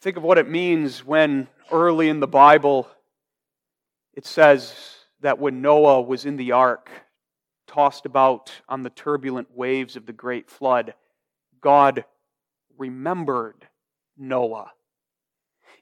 Think 0.00 0.16
of 0.16 0.22
what 0.22 0.38
it 0.38 0.48
means 0.48 1.04
when 1.04 1.46
early 1.70 2.08
in 2.08 2.20
the 2.20 2.26
Bible 2.26 2.88
it 4.14 4.24
says 4.24 4.74
that 5.20 5.38
when 5.38 5.60
Noah 5.60 6.00
was 6.00 6.24
in 6.24 6.36
the 6.36 6.52
ark, 6.52 6.90
tossed 7.66 8.06
about 8.06 8.50
on 8.66 8.82
the 8.82 8.90
turbulent 8.90 9.48
waves 9.54 9.96
of 9.96 10.06
the 10.06 10.12
great 10.14 10.48
flood, 10.48 10.94
God 11.60 12.06
remembered 12.78 13.68
Noah. 14.16 14.72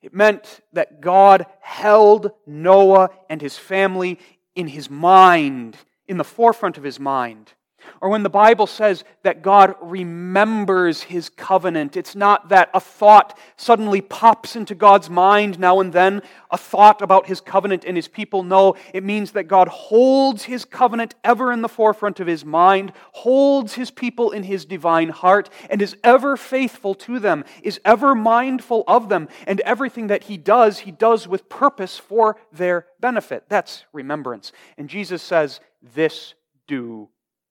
It 0.02 0.12
meant 0.12 0.60
that 0.72 1.00
God 1.00 1.46
held 1.60 2.32
Noah 2.44 3.10
and 3.30 3.40
his 3.40 3.56
family 3.56 4.18
in 4.56 4.66
his 4.66 4.90
mind, 4.90 5.76
in 6.08 6.18
the 6.18 6.24
forefront 6.24 6.76
of 6.76 6.82
his 6.82 6.98
mind. 6.98 7.52
Or 8.00 8.08
when 8.08 8.22
the 8.22 8.30
Bible 8.30 8.66
says 8.66 9.02
that 9.22 9.42
God 9.42 9.74
remembers 9.80 11.02
his 11.02 11.28
covenant, 11.28 11.96
it's 11.96 12.14
not 12.14 12.50
that 12.50 12.70
a 12.72 12.80
thought 12.80 13.36
suddenly 13.56 14.00
pops 14.00 14.54
into 14.54 14.74
God's 14.74 15.10
mind 15.10 15.58
now 15.58 15.80
and 15.80 15.92
then, 15.92 16.22
a 16.50 16.56
thought 16.56 17.02
about 17.02 17.26
his 17.26 17.40
covenant 17.40 17.84
and 17.84 17.96
his 17.96 18.06
people. 18.06 18.44
No, 18.44 18.76
it 18.94 19.02
means 19.02 19.32
that 19.32 19.44
God 19.44 19.66
holds 19.68 20.44
his 20.44 20.64
covenant 20.64 21.16
ever 21.24 21.52
in 21.52 21.62
the 21.62 21.68
forefront 21.68 22.20
of 22.20 22.28
his 22.28 22.44
mind, 22.44 22.92
holds 23.12 23.74
his 23.74 23.90
people 23.90 24.30
in 24.30 24.44
his 24.44 24.64
divine 24.64 25.08
heart, 25.08 25.50
and 25.68 25.82
is 25.82 25.96
ever 26.04 26.36
faithful 26.36 26.94
to 26.94 27.18
them, 27.18 27.44
is 27.62 27.80
ever 27.84 28.14
mindful 28.14 28.84
of 28.86 29.08
them, 29.08 29.28
and 29.46 29.60
everything 29.60 30.06
that 30.06 30.24
he 30.24 30.36
does, 30.36 30.80
he 30.80 30.92
does 30.92 31.26
with 31.26 31.48
purpose 31.48 31.98
for 31.98 32.36
their 32.52 32.86
benefit. 33.00 33.44
That's 33.48 33.84
remembrance. 33.92 34.52
And 34.76 34.88
Jesus 34.88 35.22
says, 35.22 35.58
This 35.82 36.34
do 36.68 37.08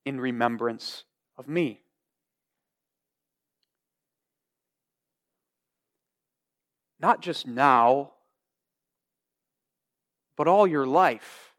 in 0.08 0.22
remembrance 0.22 1.04
of 1.38 1.50
me. 1.50 1.82
Not 6.98 7.22
just 7.22 7.46
now, 7.46 8.14
but 10.38 10.48
all 10.48 10.66
your 10.66 10.88
life. 10.88 11.54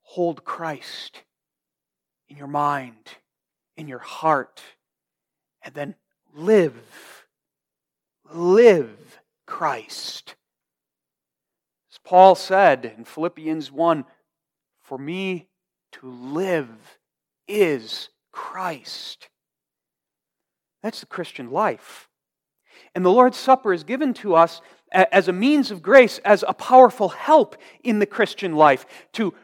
Hold 0.00 0.44
Christ 0.46 1.24
in 2.30 2.38
your 2.38 2.46
mind, 2.46 3.18
in 3.76 3.86
your 3.86 3.98
heart, 3.98 4.62
and 5.60 5.74
then 5.74 5.94
live. 6.34 7.26
Live 8.32 9.20
Christ. 9.44 10.36
As 11.92 11.98
Paul 12.02 12.34
said 12.34 12.94
in 12.96 13.04
Philippians 13.04 13.70
1 13.70 14.06
For 14.80 14.96
me 14.96 15.48
to 16.00 16.10
live 16.10 16.68
is 17.46 18.08
Christ. 18.32 19.28
That's 20.82 21.00
the 21.00 21.06
Christian 21.06 21.50
life. 21.50 22.08
And 22.94 23.04
the 23.04 23.10
Lord's 23.10 23.36
Supper 23.36 23.72
is 23.72 23.84
given 23.84 24.14
to 24.14 24.34
us 24.34 24.60
as 24.92 25.28
a 25.28 25.32
means 25.32 25.70
of 25.70 25.82
grace, 25.82 26.18
as 26.24 26.44
a 26.46 26.54
powerful 26.54 27.10
help 27.10 27.56
in 27.82 27.98
the 27.98 28.06
Christian 28.06 28.54
life 28.54 28.86
to 29.14 29.34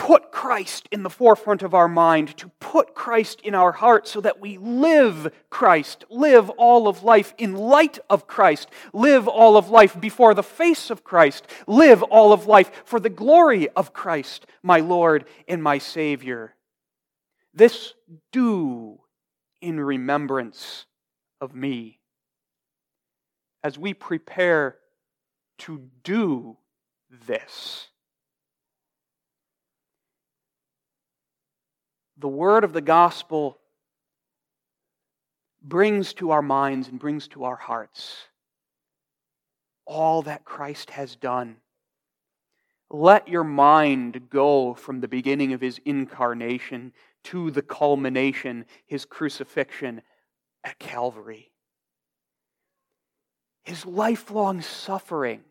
put 0.00 0.32
Christ 0.32 0.88
in 0.90 1.02
the 1.02 1.10
forefront 1.10 1.62
of 1.62 1.74
our 1.74 1.86
mind, 1.86 2.34
to 2.38 2.48
put 2.58 2.94
Christ 2.94 3.42
in 3.42 3.54
our 3.54 3.70
heart 3.70 4.08
so 4.08 4.22
that 4.22 4.40
we 4.40 4.56
live 4.56 5.30
Christ, 5.50 6.06
live 6.08 6.48
all 6.48 6.88
of 6.88 7.02
life 7.02 7.34
in 7.36 7.54
light 7.54 7.98
of 8.08 8.26
Christ, 8.26 8.70
live 8.94 9.28
all 9.28 9.58
of 9.58 9.68
life 9.68 10.00
before 10.00 10.32
the 10.32 10.42
face 10.42 10.88
of 10.88 11.04
Christ, 11.04 11.46
live 11.66 12.02
all 12.02 12.32
of 12.32 12.46
life 12.46 12.70
for 12.86 12.98
the 12.98 13.10
glory 13.10 13.68
of 13.68 13.92
Christ, 13.92 14.46
my 14.62 14.80
Lord 14.80 15.26
and 15.46 15.62
my 15.62 15.76
Savior. 15.76 16.54
This 17.52 17.92
do 18.32 19.00
in 19.60 19.78
remembrance 19.78 20.86
of 21.42 21.54
me. 21.54 22.00
As 23.62 23.78
we 23.78 23.92
prepare 23.92 24.78
to 25.58 25.90
do 26.02 26.56
this, 27.10 27.89
the 32.20 32.28
word 32.28 32.64
of 32.64 32.72
the 32.72 32.80
gospel 32.80 33.58
brings 35.62 36.12
to 36.14 36.30
our 36.30 36.42
minds 36.42 36.88
and 36.88 36.98
brings 36.98 37.28
to 37.28 37.44
our 37.44 37.56
hearts 37.56 38.16
all 39.86 40.22
that 40.22 40.44
Christ 40.44 40.90
has 40.90 41.16
done. 41.16 41.56
Let 42.90 43.28
your 43.28 43.44
mind 43.44 44.28
go 44.30 44.74
from 44.74 45.00
the 45.00 45.08
beginning 45.08 45.52
of 45.52 45.60
his 45.60 45.80
incarnation 45.84 46.92
to 47.24 47.50
the 47.50 47.62
culmination, 47.62 48.66
his 48.86 49.04
crucifixion 49.04 50.02
at 50.62 50.78
Calvary. 50.78 51.50
His 53.64 53.84
lifelong 53.86 54.62
suffering, 54.62 55.42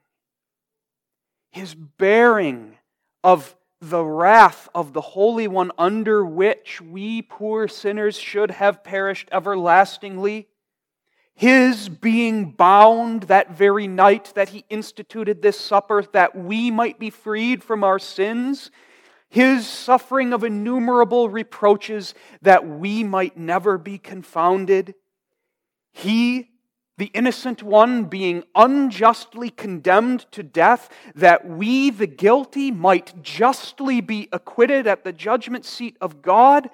his 1.52 1.76
bearing 1.76 2.78
of 3.24 3.56
the 3.82 4.04
wrath 4.04 4.68
of 4.76 4.94
the 4.94 5.02
Holy 5.02 5.48
One 5.48 5.72
under 5.78 6.26
which 6.26 6.82
we 6.82 7.22
poor 7.22 7.68
sinners 7.68 8.18
should 8.18 8.52
have 8.52 8.84
perished 8.84 9.30
everlastingly, 9.32 10.48
his 11.34 11.88
being 11.88 12.52
bound 12.52 13.24
that 13.24 13.52
very 13.52 13.88
night 13.88 14.34
that 14.36 14.50
he 14.50 14.66
instituted 14.70 15.42
this 15.42 15.60
supper 15.60 16.04
that 16.12 16.36
we 16.36 16.70
might 16.70 17.00
be 17.00 17.10
freed 17.10 17.64
from 17.64 17.84
our 17.84 18.00
sins, 18.00 18.70
his 19.30 19.66
suffering 19.66 20.34
of 20.34 20.44
innumerable 20.44 21.30
reproaches 21.30 22.14
that 22.42 22.68
we 22.68 23.04
might 23.04 23.38
never 23.38 23.78
be 23.78 23.98
confounded, 23.98 24.96
he 25.94 26.50
the 27.00 27.12
innocent 27.14 27.64
one 27.64 28.04
being 28.04 28.44
unjustly 28.56 29.50
condemned 29.50 30.26
to 30.32 30.44
death, 30.44 30.90
that 31.16 31.48
we, 31.48 31.90
the 31.90 32.06
guilty, 32.06 32.72
might 32.72 33.24
justly 33.24 34.02
be 34.02 34.28
acquitted 34.34 34.86
at 34.86 35.06
the 35.06 35.14
judgment 35.14 35.64
seat 35.64 35.96
of 36.02 36.22
God, 36.22 36.70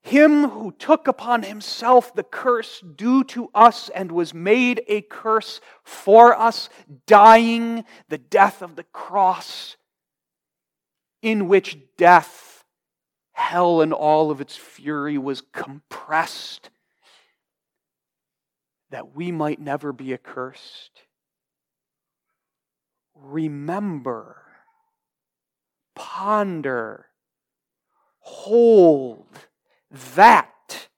him 0.00 0.48
who 0.48 0.72
took 0.72 1.06
upon 1.06 1.42
himself 1.42 2.14
the 2.14 2.22
curse 2.22 2.82
due 2.96 3.22
to 3.24 3.50
us 3.54 3.90
and 3.90 4.10
was 4.10 4.32
made 4.32 4.80
a 4.88 5.02
curse 5.02 5.60
for 5.82 6.34
us, 6.34 6.70
dying 7.06 7.84
the 8.08 8.18
death 8.18 8.62
of 8.62 8.76
the 8.76 8.84
cross, 8.84 9.76
in 11.20 11.48
which 11.48 11.76
death, 11.98 12.64
hell, 13.32 13.82
and 13.82 13.92
all 13.92 14.30
of 14.30 14.40
its 14.40 14.56
fury 14.56 15.18
was 15.18 15.42
compressed 15.52 16.70
that 18.90 19.14
we 19.14 19.32
might 19.32 19.60
never 19.60 19.92
be 19.92 20.12
accursed. 20.12 21.02
Remember, 23.14 24.42
ponder, 25.94 27.06
hold 28.18 29.26
that 30.14 30.88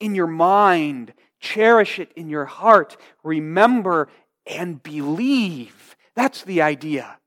in 0.00 0.14
your 0.14 0.26
mind, 0.26 1.14
cherish 1.38 1.98
it 1.98 2.12
in 2.16 2.28
your 2.28 2.46
heart, 2.46 2.96
remember 3.22 4.08
and 4.46 4.82
believe. 4.82 5.96
That's 6.14 6.42
the 6.42 6.60
idea. 6.62 7.18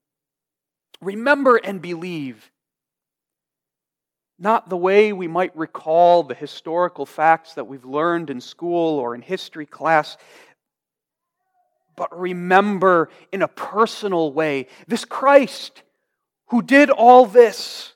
Remember 1.02 1.56
and 1.58 1.82
believe. 1.82 2.52
Not 4.38 4.70
the 4.70 4.78
way 4.78 5.14
we 5.14 5.28
might 5.28 5.56
recall 5.56 6.24
the 6.24 6.36
historical 6.36 7.06
facts 7.06 7.54
that 7.54 7.68
we've 7.68 7.86
learned 7.86 8.30
in 8.30 8.42
school 8.42 9.00
or 9.00 9.16
in 9.16 9.22
history 9.22 9.66
class, 9.66 10.18
but 11.96 12.18
remember 12.18 13.10
in 13.32 13.42
a 13.42 13.48
personal 13.48 14.34
way 14.34 14.68
this 14.88 15.06
Christ 15.06 15.84
who 16.48 16.62
did 16.62 16.90
all 16.90 17.26
this, 17.26 17.94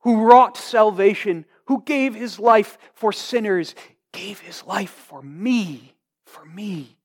who 0.00 0.24
wrought 0.24 0.56
salvation, 0.56 1.44
who 1.66 1.82
gave 1.82 2.14
his 2.14 2.38
life 2.38 2.76
for 2.94 3.12
sinners, 3.12 3.74
gave 4.12 4.40
his 4.40 4.64
life 4.64 4.90
for 4.90 5.22
me, 5.22 5.94
for 6.24 6.44
me. 6.44 6.96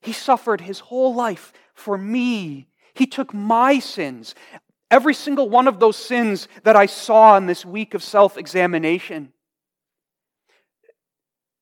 He 0.00 0.12
suffered 0.12 0.60
his 0.60 0.78
whole 0.78 1.14
life 1.14 1.52
for 1.74 1.98
me. 1.98 2.68
He 2.94 3.06
took 3.06 3.34
my 3.34 3.80
sins. 3.80 4.34
Every 4.90 5.14
single 5.14 5.48
one 5.48 5.66
of 5.66 5.80
those 5.80 5.96
sins 5.96 6.48
that 6.62 6.76
I 6.76 6.86
saw 6.86 7.36
in 7.36 7.46
this 7.46 7.64
week 7.64 7.94
of 7.94 8.02
self 8.02 8.36
examination. 8.36 9.32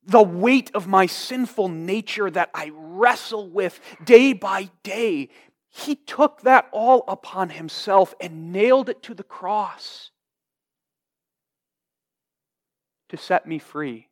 The 0.05 0.23
weight 0.23 0.71
of 0.75 0.89
my 0.89 1.07
sinful 1.07 1.69
nature 1.69 2.31
that 2.31 2.51
I 2.55 2.73
wrestle 2.75 3.49
with 3.49 3.81
day 4.05 4.33
by 4.33 4.71
day. 4.83 5.29
He 5.71 5.95
took 5.95 6.43
that 6.43 6.69
all 6.73 7.05
upon 7.09 7.51
himself 7.51 8.15
and 8.21 8.53
nailed 8.53 8.89
it 8.89 9.03
to 9.05 9.15
the 9.15 9.23
cross 9.23 10.11
to 13.09 13.17
set 13.17 13.47
me 13.47 13.59
free, 13.59 14.09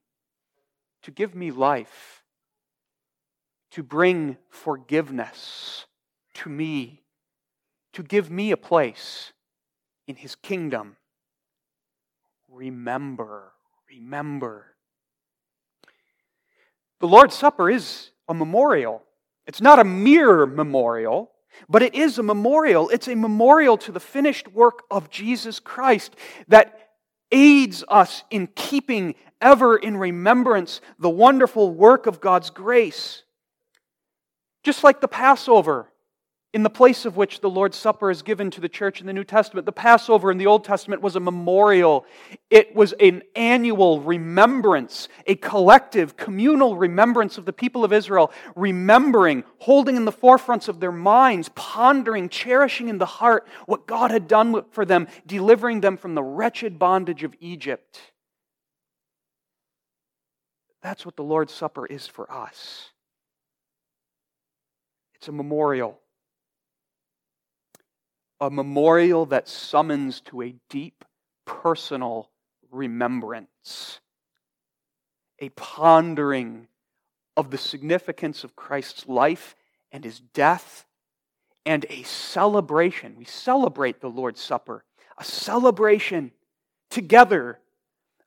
to 1.02 1.10
give 1.10 1.34
me 1.34 1.50
life, 1.50 2.22
to 3.70 3.82
bring 3.82 4.36
forgiveness 4.48 5.86
to 6.34 6.48
me 6.48 6.99
to 7.92 8.02
give 8.02 8.30
me 8.30 8.50
a 8.50 8.56
place 8.56 9.32
in 10.06 10.16
his 10.16 10.34
kingdom. 10.34 10.96
Remember, 12.48 13.52
remember. 13.88 14.66
The 17.00 17.08
Lord's 17.08 17.34
Supper 17.34 17.70
is 17.70 18.10
a 18.28 18.34
memorial. 18.34 19.02
It's 19.46 19.60
not 19.60 19.78
a 19.78 19.84
mere 19.84 20.46
memorial, 20.46 21.30
but 21.68 21.82
it 21.82 21.94
is 21.94 22.18
a 22.18 22.22
memorial. 22.22 22.88
It's 22.90 23.08
a 23.08 23.16
memorial 23.16 23.76
to 23.78 23.92
the 23.92 24.00
finished 24.00 24.48
work 24.48 24.82
of 24.90 25.10
Jesus 25.10 25.58
Christ 25.58 26.14
that 26.48 26.90
aids 27.32 27.84
us 27.88 28.24
in 28.30 28.48
keeping 28.48 29.14
ever 29.40 29.76
in 29.76 29.96
remembrance 29.96 30.80
the 30.98 31.10
wonderful 31.10 31.70
work 31.72 32.06
of 32.06 32.20
God's 32.20 32.50
grace. 32.50 33.22
Just 34.62 34.84
like 34.84 35.00
the 35.00 35.08
Passover, 35.08 35.89
in 36.52 36.64
the 36.64 36.70
place 36.70 37.04
of 37.04 37.16
which 37.16 37.40
the 37.40 37.50
Lord's 37.50 37.76
Supper 37.76 38.10
is 38.10 38.22
given 38.22 38.50
to 38.50 38.60
the 38.60 38.68
church 38.68 39.00
in 39.00 39.06
the 39.06 39.12
New 39.12 39.22
Testament. 39.22 39.66
The 39.66 39.72
Passover 39.72 40.32
in 40.32 40.38
the 40.38 40.46
Old 40.46 40.64
Testament 40.64 41.00
was 41.00 41.14
a 41.14 41.20
memorial, 41.20 42.04
it 42.50 42.74
was 42.74 42.92
an 42.94 43.22
annual 43.36 44.00
remembrance, 44.00 45.08
a 45.28 45.36
collective, 45.36 46.16
communal 46.16 46.76
remembrance 46.76 47.38
of 47.38 47.44
the 47.44 47.52
people 47.52 47.84
of 47.84 47.92
Israel, 47.92 48.32
remembering, 48.56 49.44
holding 49.58 49.94
in 49.94 50.04
the 50.04 50.12
forefronts 50.12 50.66
of 50.66 50.80
their 50.80 50.90
minds, 50.90 51.48
pondering, 51.54 52.28
cherishing 52.28 52.88
in 52.88 52.98
the 52.98 53.06
heart 53.06 53.46
what 53.66 53.86
God 53.86 54.10
had 54.10 54.26
done 54.26 54.64
for 54.72 54.84
them, 54.84 55.06
delivering 55.26 55.80
them 55.80 55.96
from 55.96 56.16
the 56.16 56.22
wretched 56.22 56.80
bondage 56.80 57.22
of 57.22 57.34
Egypt. 57.38 58.00
That's 60.82 61.06
what 61.06 61.14
the 61.14 61.22
Lord's 61.22 61.52
Supper 61.52 61.86
is 61.86 62.08
for 62.08 62.30
us. 62.32 62.88
It's 65.14 65.28
a 65.28 65.32
memorial 65.32 66.00
a 68.40 68.50
memorial 68.50 69.26
that 69.26 69.48
summons 69.48 70.20
to 70.20 70.42
a 70.42 70.54
deep 70.68 71.04
personal 71.44 72.30
remembrance, 72.70 74.00
a 75.38 75.48
pondering 75.50 76.68
of 77.36 77.50
the 77.50 77.58
significance 77.58 78.44
of 78.44 78.56
Christ's 78.56 79.06
life 79.06 79.54
and 79.92 80.04
his 80.04 80.20
death, 80.20 80.86
and 81.66 81.84
a 81.90 82.02
celebration. 82.02 83.16
We 83.16 83.24
celebrate 83.24 84.00
the 84.00 84.08
Lord's 84.08 84.40
Supper, 84.40 84.84
a 85.18 85.24
celebration 85.24 86.32
together 86.90 87.58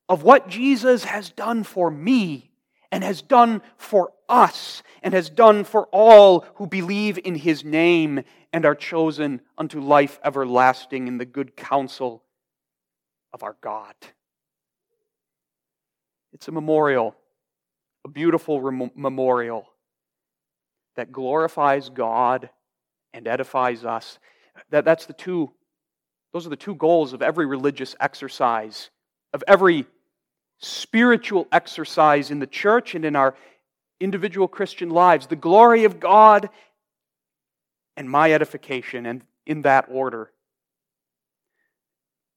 of 0.08 0.24
what 0.24 0.48
Jesus 0.48 1.06
has 1.06 1.30
done 1.30 1.64
for 1.64 1.90
me 1.90 2.52
and 2.92 3.04
has 3.04 3.22
done 3.22 3.62
for 3.78 4.14
us 4.30 4.84
and 5.02 5.14
has 5.14 5.30
done 5.30 5.64
for 5.64 5.88
all 5.92 6.46
who 6.56 6.68
believe 6.68 7.20
in 7.24 7.36
his 7.36 7.64
name 7.64 8.24
and 8.52 8.66
are 8.66 8.76
chosen 8.76 9.42
unto 9.58 9.80
life 9.80 10.20
everlasting 10.24 11.08
in 11.08 11.18
the 11.18 11.26
good 11.26 11.56
counsel 11.56 12.24
of 13.34 13.44
our 13.44 13.56
God. 13.62 13.96
It's 16.34 16.48
a 16.48 16.52
memorial, 16.52 17.16
a 18.06 18.10
beautiful 18.10 18.62
rem- 18.62 18.92
memorial 18.96 19.68
that 20.96 21.12
glorifies 21.12 21.90
God 21.90 22.50
and 23.14 23.28
edifies 23.28 23.86
us. 23.86 24.20
That, 24.70 24.86
that's 24.86 25.06
the 25.06 25.14
two, 25.14 25.52
those 26.32 26.46
are 26.46 26.52
the 26.52 26.56
two 26.56 26.76
goals 26.76 27.14
of 27.14 27.22
every 27.22 27.46
religious 27.46 27.96
exercise, 28.00 28.90
of 29.34 29.44
every 29.48 29.86
spiritual 30.60 31.48
exercise 31.52 32.32
in 32.32 32.40
the 32.40 32.48
church 32.48 32.96
and 32.96 33.06
in 33.06 33.16
our 33.16 33.36
individual 34.00 34.48
Christian 34.48 34.90
lives. 34.90 35.28
The 35.28 35.36
glory 35.36 35.84
of 35.86 36.00
God 36.00 36.50
and 37.96 38.10
my 38.10 38.34
edification, 38.34 39.06
and 39.06 39.24
in 39.46 39.62
that 39.64 39.86
order. 39.90 40.32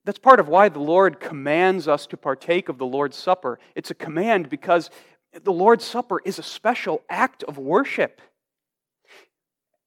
That's 0.05 0.19
part 0.19 0.39
of 0.39 0.49
why 0.49 0.69
the 0.69 0.81
Lord 0.81 1.19
commands 1.19 1.89
us 1.89 2.07
to 2.09 2.17
partake 2.17 2.69
of 2.69 2.79
the 2.79 2.87
Lord's 2.87 3.17
Supper. 3.17 3.59
It's 3.75 3.91
a 3.91 3.95
command 3.95 4.51
because 4.51 4.91
the 5.43 5.53
Lord's 5.53 5.85
Supper 5.85 6.21
is 6.25 6.39
a 6.39 6.43
special 6.43 7.03
act 7.09 7.43
of 7.45 7.59
worship. 7.59 8.21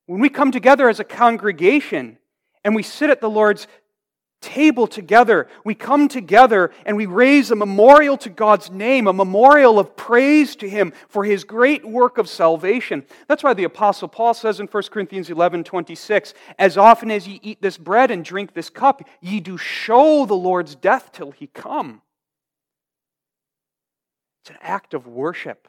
When 0.08 0.20
we 0.20 0.30
come 0.30 0.52
together 0.52 0.90
as 0.90 1.00
a 1.00 1.04
congregation 1.04 2.18
and 2.64 2.76
we 2.76 2.84
sit 2.84 3.10
at 3.10 3.22
the 3.22 3.30
Lord's 3.30 3.68
table 4.42 4.88
together. 4.88 5.48
We 5.64 5.76
come 5.76 6.08
together 6.08 6.72
and 6.86 6.96
we 6.96 7.06
raise 7.06 7.52
a 7.52 7.56
memorial 7.56 8.18
to 8.18 8.30
God's 8.30 8.72
name, 8.72 9.08
a 9.08 9.14
memorial 9.14 9.80
of 9.80 9.96
praise 9.96 10.56
to 10.58 10.70
Him 10.70 10.94
for 11.08 11.24
His 11.24 11.44
great 11.44 11.86
work 11.86 12.18
of 12.18 12.30
salvation. 12.30 13.06
That's 13.28 13.44
why 13.44 13.54
the 13.54 13.66
Apostle 13.66 14.08
Paul 14.08 14.34
says 14.34 14.60
in 14.60 14.68
1 14.68 14.84
Corinthians 14.92 15.30
11 15.30 15.64
26, 15.64 16.34
As 16.58 16.78
often 16.78 17.12
as 17.12 17.28
ye 17.28 17.40
eat 17.44 17.62
this 17.62 17.78
bread 17.78 18.12
and 18.12 18.24
drink 18.24 18.54
this 18.54 18.70
cup, 18.70 19.08
ye 19.22 19.40
do 19.40 19.58
show 19.58 20.26
the 20.26 20.36
Lord's 20.36 20.76
death 20.76 21.12
till 21.12 21.32
He 21.32 21.48
come. 21.48 22.02
It's 24.44 24.52
an 24.52 24.58
act 24.62 24.94
of 24.94 25.08
worship 25.08 25.68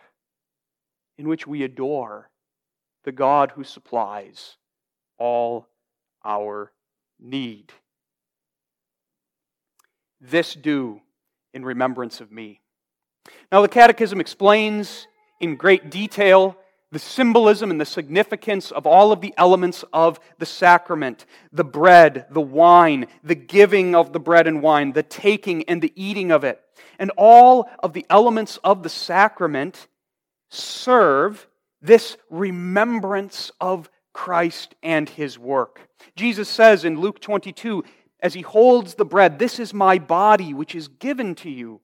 in 1.19 1.29
which 1.29 1.47
we 1.47 1.63
adore 1.63 2.31
the 3.05 3.13
God 3.13 3.53
who 3.53 3.65
supplies 3.65 4.57
all 5.19 5.67
our 6.25 6.73
need. 7.19 7.73
This 10.21 10.55
do 10.55 11.01
in 11.55 11.65
remembrance 11.65 12.21
of 12.21 12.31
me. 12.31 12.61
Now, 13.51 13.63
the 13.63 13.69
Catechism 13.69 14.21
explains 14.21 15.07
in 15.41 15.57
great 15.57 15.91
detail 15.91 16.57
the 16.93 16.99
symbolism 16.99 17.71
and 17.71 17.81
the 17.81 17.87
significance 17.87 18.71
of 18.73 18.87
all 18.87 19.13
of 19.13 19.21
the 19.21 19.33
elements 19.37 19.85
of 19.93 20.19
the 20.39 20.47
sacrament 20.47 21.25
the 21.53 21.65
bread, 21.65 22.27
the 22.31 22.41
wine, 22.41 23.07
the 23.23 23.35
giving 23.35 23.95
of 23.95 24.13
the 24.13 24.21
bread 24.21 24.47
and 24.47 24.61
wine, 24.61 24.93
the 24.93 25.03
taking 25.03 25.63
and 25.69 25.81
the 25.81 25.93
eating 25.95 26.33
of 26.33 26.43
it. 26.45 26.61
And 26.99 27.13
all 27.17 27.71
of 27.79 27.93
the 27.93 28.07
elements 28.11 28.59
of 28.65 28.83
the 28.83 28.89
sacrament 28.89 29.87
serve 30.51 31.47
this 31.81 32.17
remembrance 32.29 33.53
of 33.61 33.89
Christ 34.13 34.75
and 34.83 35.09
his 35.09 35.39
work. 35.39 35.89
Jesus 36.17 36.49
says 36.49 36.85
in 36.85 37.01
Luke 37.01 37.21
22 37.21 37.85
as 38.23 38.35
he 38.35 38.43
holds 38.43 38.95
the 38.95 39.05
bread, 39.05 39.39
This 39.39 39.59
is 39.59 39.75
my 39.75 39.99
body, 39.99 40.55
which 40.55 40.75
is 40.75 40.89
given 40.89 41.35
to 41.37 41.51
you. 41.51 41.81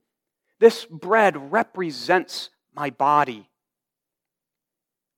This 0.58 0.84
bread 0.84 1.52
represents 1.52 2.50
my 2.74 2.90
body. 2.90 3.48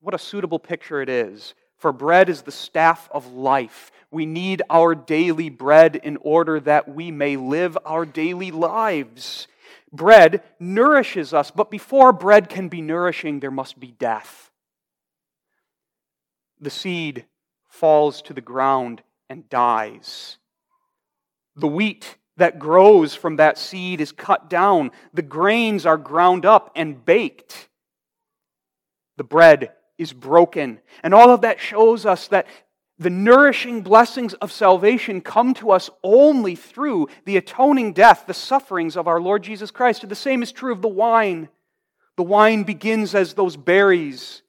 What 0.01 0.15
a 0.15 0.19
suitable 0.19 0.59
picture 0.59 1.01
it 1.03 1.09
is. 1.09 1.55
For 1.77 1.93
bread 1.93 2.29
is 2.29 2.43
the 2.43 2.53
staff 2.53 3.09
of 3.13 3.33
life. 3.33 3.93
We 4.11 4.27
need 4.27 4.63
our 4.69 4.95
daily 4.95 5.49
bread 5.49 5.97
in 5.97 6.17
order 6.19 6.59
that 6.61 6.89
we 6.89 7.11
may 7.11 7.37
live 7.37 7.79
our 7.85 8.05
daily 8.05 8.51
lives. 8.51 9.47
Bread 9.93 10.43
nourishes 10.59 11.33
us, 11.33 11.51
but 11.51 11.71
before 11.71 12.13
bread 12.13 12.49
can 12.49 12.69
be 12.69 12.81
nourishing, 12.81 13.41
there 13.41 13.51
must 13.51 13.79
be 13.79 13.93
death. 13.93 14.51
the 16.61 16.71
seed 16.71 17.25
falls 17.69 18.23
to 18.23 18.35
the 18.35 18.41
ground 18.41 19.03
and 19.29 19.49
dies. 19.49 20.39
The 21.59 21.69
wheat 21.69 22.17
that 22.37 22.59
grows 22.59 23.15
from 23.15 23.37
that 23.37 23.59
seed 23.59 24.01
is 24.01 24.13
cut 24.13 24.49
down. 24.49 24.93
The 25.13 25.23
grains 25.23 25.85
are 25.85 25.97
ground 25.97 26.47
up 26.47 26.71
and 26.77 27.05
baked. 27.05 27.69
The 29.17 29.25
bread 29.25 29.73
is 29.99 30.13
broken. 30.13 30.81
And 31.03 31.13
all 31.13 31.31
of 31.31 31.41
that 31.41 31.61
shows 31.61 32.07
us 32.07 32.29
that 32.29 32.47
the 33.01 33.11
nourishing 33.11 33.83
blessings 33.83 34.35
of 34.35 34.51
salvation 34.51 35.21
come 35.21 35.55
to 35.55 35.71
us 35.71 35.91
only 36.03 36.55
through 36.55 37.09
the 37.25 37.37
atoning 37.37 37.93
death, 37.93 38.25
the 38.27 38.35
sufferings 38.35 38.97
of 38.97 39.07
our 39.07 39.21
Lord 39.21 39.43
Jesus 39.43 39.71
Christ. 39.71 40.03
And 40.03 40.11
the 40.11 40.17
same 40.17 40.43
is 40.43 40.53
true 40.53 40.73
of 40.73 40.83
the 40.83 40.89
wine. 40.89 41.49
The 42.17 42.25
wine 42.25 42.65
begins 42.65 43.15
as 43.15 43.35
those 43.35 43.57
berries, 43.57 44.43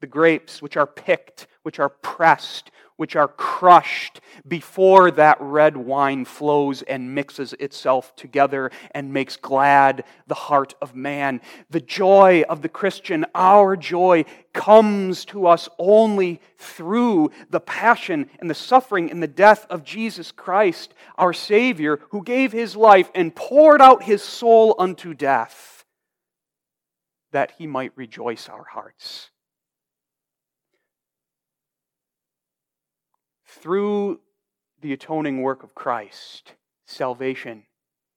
the 0.00 0.06
grapes, 0.06 0.60
which 0.60 0.76
are 0.76 0.86
picked, 0.86 1.46
which 1.62 1.78
are 1.78 1.88
pressed, 1.88 2.70
which 2.96 3.16
are 3.16 3.28
crushed 3.28 4.20
before 4.46 5.10
that 5.10 5.38
red 5.40 5.76
wine 5.76 6.24
flows 6.24 6.82
and 6.82 7.14
mixes 7.14 7.52
itself 7.54 8.14
together 8.16 8.70
and 8.92 9.12
makes 9.12 9.36
glad 9.36 10.04
the 10.26 10.34
heart 10.34 10.74
of 10.80 10.94
man. 10.94 11.40
The 11.70 11.80
joy 11.80 12.44
of 12.48 12.62
the 12.62 12.68
Christian, 12.68 13.26
our 13.34 13.76
joy, 13.76 14.24
comes 14.52 15.24
to 15.26 15.46
us 15.46 15.68
only 15.78 16.40
through 16.58 17.30
the 17.50 17.60
passion 17.60 18.30
and 18.38 18.48
the 18.48 18.54
suffering 18.54 19.10
and 19.10 19.22
the 19.22 19.26
death 19.26 19.66
of 19.68 19.84
Jesus 19.84 20.32
Christ, 20.32 20.94
our 21.16 21.32
Savior, 21.32 22.00
who 22.10 22.22
gave 22.22 22.52
his 22.52 22.76
life 22.76 23.10
and 23.14 23.34
poured 23.34 23.82
out 23.82 24.02
his 24.02 24.22
soul 24.22 24.74
unto 24.78 25.14
death 25.14 25.76
that 27.32 27.52
he 27.58 27.66
might 27.66 27.92
rejoice 27.96 28.48
our 28.48 28.64
hearts. 28.64 29.30
Through 33.60 34.20
the 34.80 34.92
atoning 34.92 35.42
work 35.42 35.62
of 35.62 35.74
Christ, 35.74 36.54
salvation, 36.86 37.64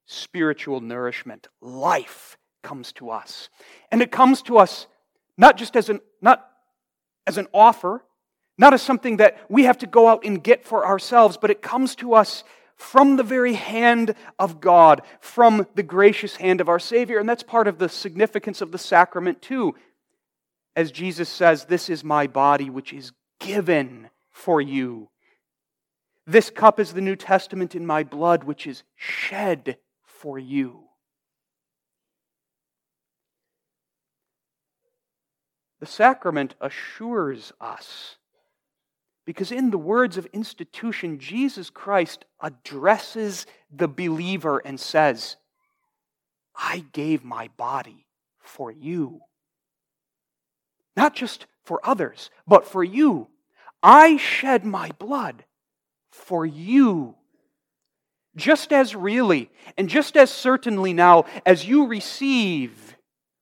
spiritual 0.06 0.82
nourishment, 0.82 1.48
life 1.62 2.38
comes 2.64 2.92
to 2.94 3.10
us. 3.10 3.50
And 3.92 4.02
it 4.02 4.12
comes 4.12 4.42
to 4.44 4.58
us 4.58 4.88
not 5.38 5.58
just 5.58 5.76
as 5.76 5.90
an, 5.90 6.02
not 6.22 6.46
as 7.26 7.38
an 7.38 7.48
offer, 7.54 8.04
not 8.58 8.74
as 8.74 8.82
something 8.82 9.18
that 9.18 9.40
we 9.50 9.64
have 9.64 9.78
to 9.78 9.88
go 9.88 10.08
out 10.08 10.26
and 10.26 10.44
get 10.44 10.66
for 10.66 10.86
ourselves, 10.86 11.38
but 11.38 11.50
it 11.50 11.62
comes 11.62 11.96
to 11.96 12.14
us 12.14 12.44
from 12.76 13.16
the 13.16 13.24
very 13.24 13.54
hand 13.54 14.16
of 14.38 14.60
God, 14.60 15.02
from 15.20 15.66
the 15.76 15.84
gracious 15.84 16.36
hand 16.38 16.60
of 16.60 16.70
our 16.70 16.80
Savior. 16.80 17.20
And 17.20 17.28
that's 17.28 17.44
part 17.44 17.68
of 17.68 17.78
the 17.78 17.90
significance 17.90 18.62
of 18.62 18.72
the 18.72 18.78
sacrament, 18.78 19.42
too. 19.42 19.76
As 20.76 20.92
Jesus 20.92 21.30
says, 21.30 21.66
This 21.66 21.90
is 21.90 22.04
my 22.04 22.28
body, 22.28 22.70
which 22.70 22.94
is 22.94 23.12
given 23.40 24.10
for 24.32 24.62
you. 24.62 25.10
This 26.30 26.52
cup 26.52 26.80
is 26.80 26.94
the 26.94 27.02
New 27.02 27.16
Testament 27.16 27.74
in 27.74 27.88
my 27.88 28.04
blood, 28.04 28.44
which 28.44 28.68
is 28.68 28.84
shed 28.96 29.80
for 30.04 30.38
you. 30.38 30.84
The 35.80 35.88
sacrament 35.88 36.54
assures 36.62 37.52
us, 37.60 38.18
because 39.26 39.52
in 39.52 39.72
the 39.72 39.80
words 39.80 40.18
of 40.18 40.28
institution, 40.28 41.18
Jesus 41.18 41.72
Christ 41.72 42.26
addresses 42.40 43.48
the 43.76 43.88
believer 43.88 44.60
and 44.60 44.80
says, 44.80 45.36
I 46.56 46.86
gave 46.94 47.24
my 47.24 47.50
body 47.58 48.06
for 48.38 48.70
you. 48.70 49.22
Not 50.96 51.16
just 51.16 51.48
for 51.64 51.80
others, 51.84 52.30
but 52.46 52.68
for 52.68 52.84
you. 52.84 53.30
I 53.82 54.18
shed 54.18 54.64
my 54.64 54.92
blood 55.00 55.46
for 56.12 56.46
you. 56.46 57.16
Just 58.36 58.72
as 58.72 58.96
really 58.96 59.50
and 59.78 59.90
just 59.90 60.16
as 60.16 60.30
certainly 60.30 60.94
now 60.94 61.26
as 61.46 61.66
you 61.66 61.88
receive 61.88 62.96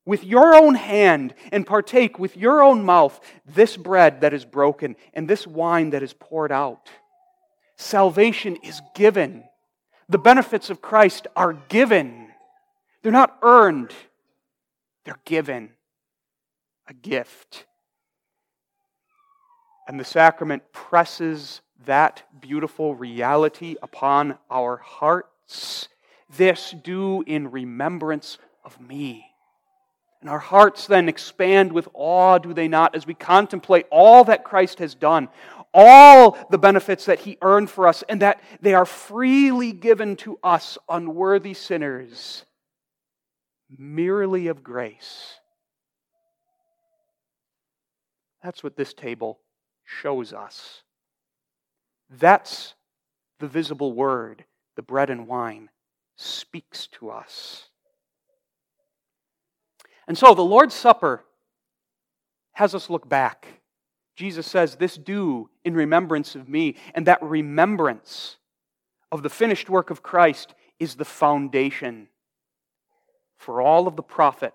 with 0.04 0.24
your 0.24 0.54
own 0.54 0.74
hand 0.74 1.34
and 1.52 1.66
partake 1.66 2.18
with 2.18 2.36
your 2.36 2.62
own 2.62 2.82
mouth 2.82 3.20
this 3.46 3.76
bread 3.76 4.22
that 4.22 4.32
is 4.32 4.44
broken 4.44 4.96
and 5.12 5.28
this 5.28 5.46
wine 5.46 5.90
that 5.90 6.02
is 6.02 6.14
poured 6.14 6.50
out, 6.50 6.88
salvation 7.76 8.56
is 8.62 8.80
given. 8.94 9.44
The 10.08 10.18
benefits 10.18 10.70
of 10.70 10.80
Christ 10.80 11.26
are 11.36 11.52
given. 11.52 12.28
They're 13.02 13.12
not 13.12 13.36
earned, 13.42 13.92
they're 15.04 15.20
given. 15.24 15.70
A 16.88 16.94
gift. 16.94 17.66
And 19.86 20.00
the 20.00 20.04
sacrament 20.04 20.62
presses 20.72 21.60
that 21.86 22.22
beautiful 22.40 22.94
reality 22.94 23.76
upon 23.82 24.38
our 24.50 24.76
hearts. 24.78 25.88
This 26.36 26.74
do 26.82 27.22
in 27.26 27.50
remembrance 27.50 28.38
of 28.64 28.80
me. 28.80 29.24
And 30.20 30.28
our 30.28 30.40
hearts 30.40 30.86
then 30.86 31.08
expand 31.08 31.72
with 31.72 31.88
awe, 31.94 32.38
do 32.38 32.52
they 32.52 32.66
not, 32.66 32.96
as 32.96 33.06
we 33.06 33.14
contemplate 33.14 33.86
all 33.90 34.24
that 34.24 34.44
Christ 34.44 34.80
has 34.80 34.94
done, 34.94 35.28
all 35.72 36.36
the 36.50 36.58
benefits 36.58 37.04
that 37.04 37.20
He 37.20 37.38
earned 37.40 37.70
for 37.70 37.86
us, 37.86 38.02
and 38.08 38.20
that 38.22 38.42
they 38.60 38.74
are 38.74 38.84
freely 38.84 39.72
given 39.72 40.16
to 40.16 40.38
us, 40.42 40.76
unworthy 40.88 41.54
sinners, 41.54 42.44
merely 43.78 44.48
of 44.48 44.64
grace. 44.64 45.34
That's 48.42 48.64
what 48.64 48.76
this 48.76 48.92
table 48.94 49.38
shows 49.84 50.32
us. 50.32 50.82
That's 52.10 52.74
the 53.38 53.48
visible 53.48 53.92
word, 53.92 54.44
the 54.76 54.82
bread 54.82 55.10
and 55.10 55.26
wine, 55.26 55.70
speaks 56.16 56.86
to 56.98 57.10
us. 57.10 57.68
And 60.06 60.16
so 60.16 60.34
the 60.34 60.42
Lord's 60.42 60.74
Supper 60.74 61.24
has 62.52 62.74
us 62.74 62.90
look 62.90 63.08
back. 63.08 63.46
Jesus 64.16 64.46
says, 64.46 64.76
This 64.76 64.96
do 64.96 65.50
in 65.64 65.74
remembrance 65.74 66.34
of 66.34 66.48
me. 66.48 66.76
And 66.94 67.06
that 67.06 67.22
remembrance 67.22 68.36
of 69.12 69.22
the 69.22 69.30
finished 69.30 69.70
work 69.70 69.90
of 69.90 70.02
Christ 70.02 70.54
is 70.80 70.96
the 70.96 71.04
foundation 71.04 72.08
for 73.36 73.60
all 73.60 73.86
of 73.86 73.96
the 73.96 74.02
profit 74.02 74.54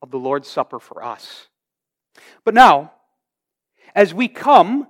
of 0.00 0.10
the 0.10 0.18
Lord's 0.18 0.48
Supper 0.48 0.78
for 0.78 1.04
us. 1.04 1.48
But 2.44 2.54
now, 2.54 2.92
as 3.94 4.14
we 4.14 4.28
come 4.28 4.86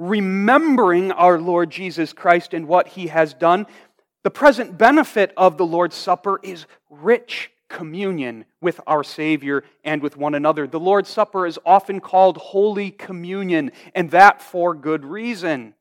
remembering 0.00 1.12
our 1.12 1.38
Lord 1.38 1.70
Jesus 1.70 2.14
Christ 2.14 2.54
and 2.54 2.66
what 2.66 2.88
he 2.88 3.08
has 3.08 3.34
done, 3.34 3.66
the 4.22 4.30
present 4.30 4.78
benefit 4.78 5.32
of 5.36 5.58
the 5.58 5.66
Lord's 5.66 5.94
Supper 5.94 6.40
is 6.42 6.64
rich 6.88 7.50
communion 7.68 8.46
with 8.62 8.80
our 8.86 9.04
Savior 9.04 9.62
and 9.84 10.02
with 10.02 10.16
one 10.16 10.34
another. 10.34 10.66
The 10.66 10.80
Lord's 10.80 11.10
Supper 11.10 11.46
is 11.46 11.58
often 11.66 12.00
called 12.00 12.38
Holy 12.38 12.90
Communion, 12.90 13.72
and 13.94 14.10
that 14.10 14.40
for 14.40 14.74
good 14.74 15.04
reason. 15.04 15.74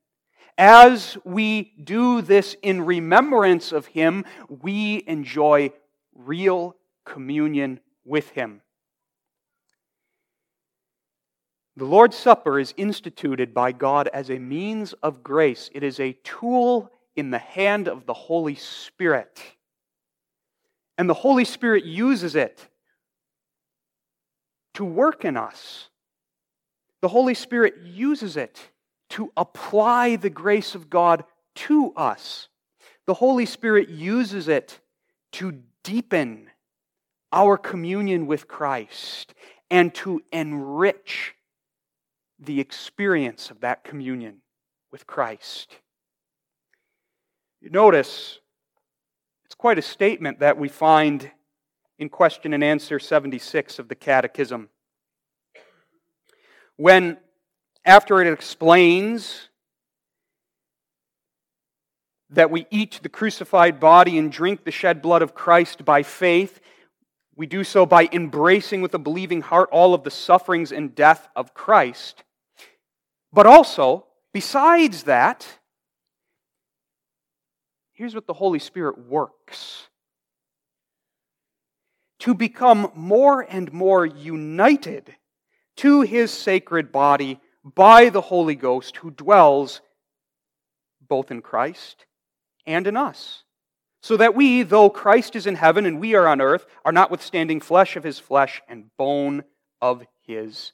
As 0.57 1.17
we 1.23 1.71
do 1.81 2.21
this 2.21 2.57
in 2.61 2.81
remembrance 2.81 3.71
of 3.71 3.85
Him, 3.87 4.25
we 4.49 5.01
enjoy 5.07 5.71
real 6.13 6.75
communion 7.05 7.79
with 8.03 8.31
Him. 8.31 8.61
The 11.79 11.85
Lord's 11.85 12.17
Supper 12.17 12.59
is 12.59 12.73
instituted 12.75 13.53
by 13.53 13.71
God 13.71 14.09
as 14.09 14.29
a 14.29 14.37
means 14.37 14.91
of 15.01 15.23
grace. 15.23 15.69
It 15.73 15.81
is 15.81 15.97
a 16.01 16.11
tool 16.25 16.91
in 17.15 17.31
the 17.31 17.37
hand 17.37 17.87
of 17.87 18.05
the 18.05 18.13
Holy 18.13 18.55
Spirit. 18.55 19.41
And 20.97 21.09
the 21.09 21.13
Holy 21.13 21.45
Spirit 21.45 21.85
uses 21.85 22.35
it 22.35 22.67
to 24.73 24.83
work 24.83 25.23
in 25.23 25.37
us. 25.37 25.87
The 26.99 27.07
Holy 27.07 27.33
Spirit 27.33 27.75
uses 27.81 28.35
it 28.35 28.59
to 29.11 29.31
apply 29.37 30.17
the 30.17 30.29
grace 30.29 30.75
of 30.75 30.89
God 30.89 31.23
to 31.55 31.93
us. 31.95 32.49
The 33.05 33.13
Holy 33.13 33.45
Spirit 33.45 33.87
uses 33.87 34.49
it 34.49 34.81
to 35.31 35.63
deepen 35.85 36.49
our 37.31 37.55
communion 37.55 38.27
with 38.27 38.49
Christ 38.49 39.33
and 39.71 39.95
to 39.95 40.21
enrich 40.33 41.35
the 42.39 42.59
experience 42.59 43.51
of 43.51 43.59
that 43.61 43.83
communion 43.83 44.37
with 44.91 45.05
Christ. 45.05 45.75
You 47.61 47.69
notice 47.69 48.39
it's 49.45 49.55
quite 49.55 49.77
a 49.77 49.81
statement 49.81 50.39
that 50.39 50.57
we 50.57 50.69
find 50.69 51.29
in 51.97 52.07
question 52.07 52.53
and 52.53 52.63
answer 52.63 52.97
76 52.97 53.77
of 53.77 53.89
the 53.89 53.95
Catechism. 53.95 54.69
When, 56.77 57.17
after 57.83 58.21
it 58.21 58.31
explains 58.31 59.49
that 62.29 62.51
we 62.51 62.67
eat 62.69 63.01
the 63.03 63.09
crucified 63.09 63.81
body 63.81 64.17
and 64.17 64.31
drink 64.31 64.63
the 64.63 64.71
shed 64.71 65.01
blood 65.01 65.21
of 65.21 65.33
Christ 65.33 65.83
by 65.83 66.03
faith, 66.03 66.61
we 67.35 67.47
do 67.47 67.65
so 67.65 67.85
by 67.85 68.07
embracing 68.13 68.81
with 68.81 68.93
a 68.93 68.99
believing 68.99 69.41
heart 69.41 69.67
all 69.71 69.93
of 69.93 70.03
the 70.03 70.11
sufferings 70.11 70.71
and 70.71 70.95
death 70.95 71.27
of 71.35 71.53
Christ 71.53 72.23
But 73.31 73.45
also, 73.45 74.05
besides 74.33 75.03
that, 75.03 75.47
here's 77.93 78.15
what 78.15 78.27
the 78.27 78.33
Holy 78.33 78.59
Spirit 78.59 78.97
works 78.97 79.87
to 82.19 82.33
become 82.33 82.91
more 82.95 83.41
and 83.41 83.71
more 83.71 84.05
united 84.05 85.15
to 85.77 86.01
his 86.01 86.31
sacred 86.31 86.91
body 86.91 87.39
by 87.63 88.09
the 88.09 88.21
Holy 88.21 88.55
Ghost 88.55 88.97
who 88.97 89.11
dwells 89.11 89.81
both 91.07 91.31
in 91.31 91.41
Christ 91.41 92.05
and 92.65 92.87
in 92.87 92.97
us. 92.97 93.43
So 94.01 94.17
that 94.17 94.35
we, 94.35 94.63
though 94.63 94.89
Christ 94.89 95.35
is 95.35 95.45
in 95.45 95.55
heaven 95.55 95.85
and 95.85 95.99
we 95.99 96.15
are 96.15 96.27
on 96.27 96.39
earth, 96.39 96.65
are 96.85 96.91
notwithstanding 96.91 97.59
flesh 97.59 97.95
of 97.95 98.03
his 98.03 98.19
flesh 98.19 98.61
and 98.69 98.85
bone 98.97 99.43
of 99.81 100.03
his 100.25 100.71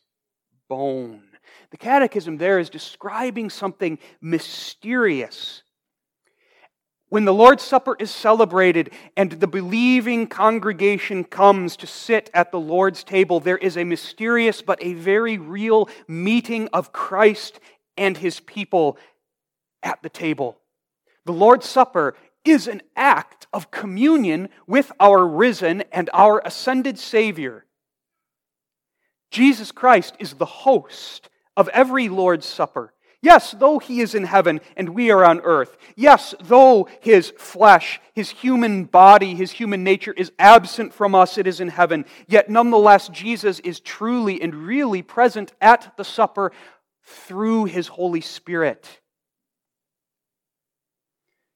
bone. 0.69 1.23
The 1.71 1.77
catechism 1.77 2.37
there 2.37 2.59
is 2.59 2.69
describing 2.69 3.49
something 3.49 3.99
mysterious. 4.21 5.63
When 7.09 7.25
the 7.25 7.33
Lord's 7.33 7.63
Supper 7.63 7.95
is 7.99 8.11
celebrated 8.11 8.91
and 9.15 9.31
the 9.31 9.47
believing 9.47 10.27
congregation 10.27 11.23
comes 11.23 11.77
to 11.77 11.87
sit 11.87 12.29
at 12.33 12.51
the 12.51 12.59
Lord's 12.59 13.03
table, 13.03 13.39
there 13.39 13.57
is 13.57 13.77
a 13.77 13.83
mysterious 13.83 14.61
but 14.61 14.83
a 14.83 14.93
very 14.93 15.37
real 15.37 15.87
meeting 16.07 16.67
of 16.73 16.91
Christ 16.91 17.59
and 17.95 18.17
his 18.17 18.39
people 18.39 18.97
at 19.83 20.01
the 20.01 20.09
table. 20.09 20.57
The 21.25 21.33
Lord's 21.33 21.67
Supper 21.67 22.15
is 22.43 22.67
an 22.67 22.81
act 22.95 23.47
of 23.53 23.71
communion 23.71 24.49
with 24.67 24.91
our 24.99 25.25
risen 25.25 25.83
and 25.91 26.09
our 26.13 26.41
ascended 26.45 26.99
Savior. 26.99 27.65
Jesus 29.31 29.71
Christ 29.71 30.15
is 30.19 30.33
the 30.33 30.45
host 30.45 31.29
of 31.57 31.67
every 31.69 32.09
Lord's 32.09 32.45
Supper. 32.45 32.93
Yes, 33.21 33.55
though 33.57 33.79
he 33.79 34.01
is 34.01 34.13
in 34.13 34.25
heaven 34.25 34.61
and 34.77 34.89
we 34.89 35.09
are 35.09 35.25
on 35.25 35.41
earth. 35.41 35.77
Yes, 35.95 36.35
though 36.43 36.87
his 36.99 37.33
flesh, 37.37 37.99
his 38.13 38.29
human 38.29 38.83
body, 38.83 39.33
his 39.33 39.51
human 39.51 39.83
nature 39.83 40.13
is 40.13 40.31
absent 40.37 40.93
from 40.93 41.15
us, 41.15 41.39
it 41.39 41.47
is 41.47 41.59
in 41.59 41.69
heaven. 41.69 42.05
Yet 42.27 42.49
nonetheless, 42.49 43.07
Jesus 43.07 43.59
is 43.61 43.79
truly 43.79 44.39
and 44.43 44.53
really 44.53 45.01
present 45.01 45.53
at 45.59 45.97
the 45.97 46.03
supper 46.03 46.51
through 47.01 47.65
his 47.65 47.87
Holy 47.87 48.21
Spirit. 48.21 49.01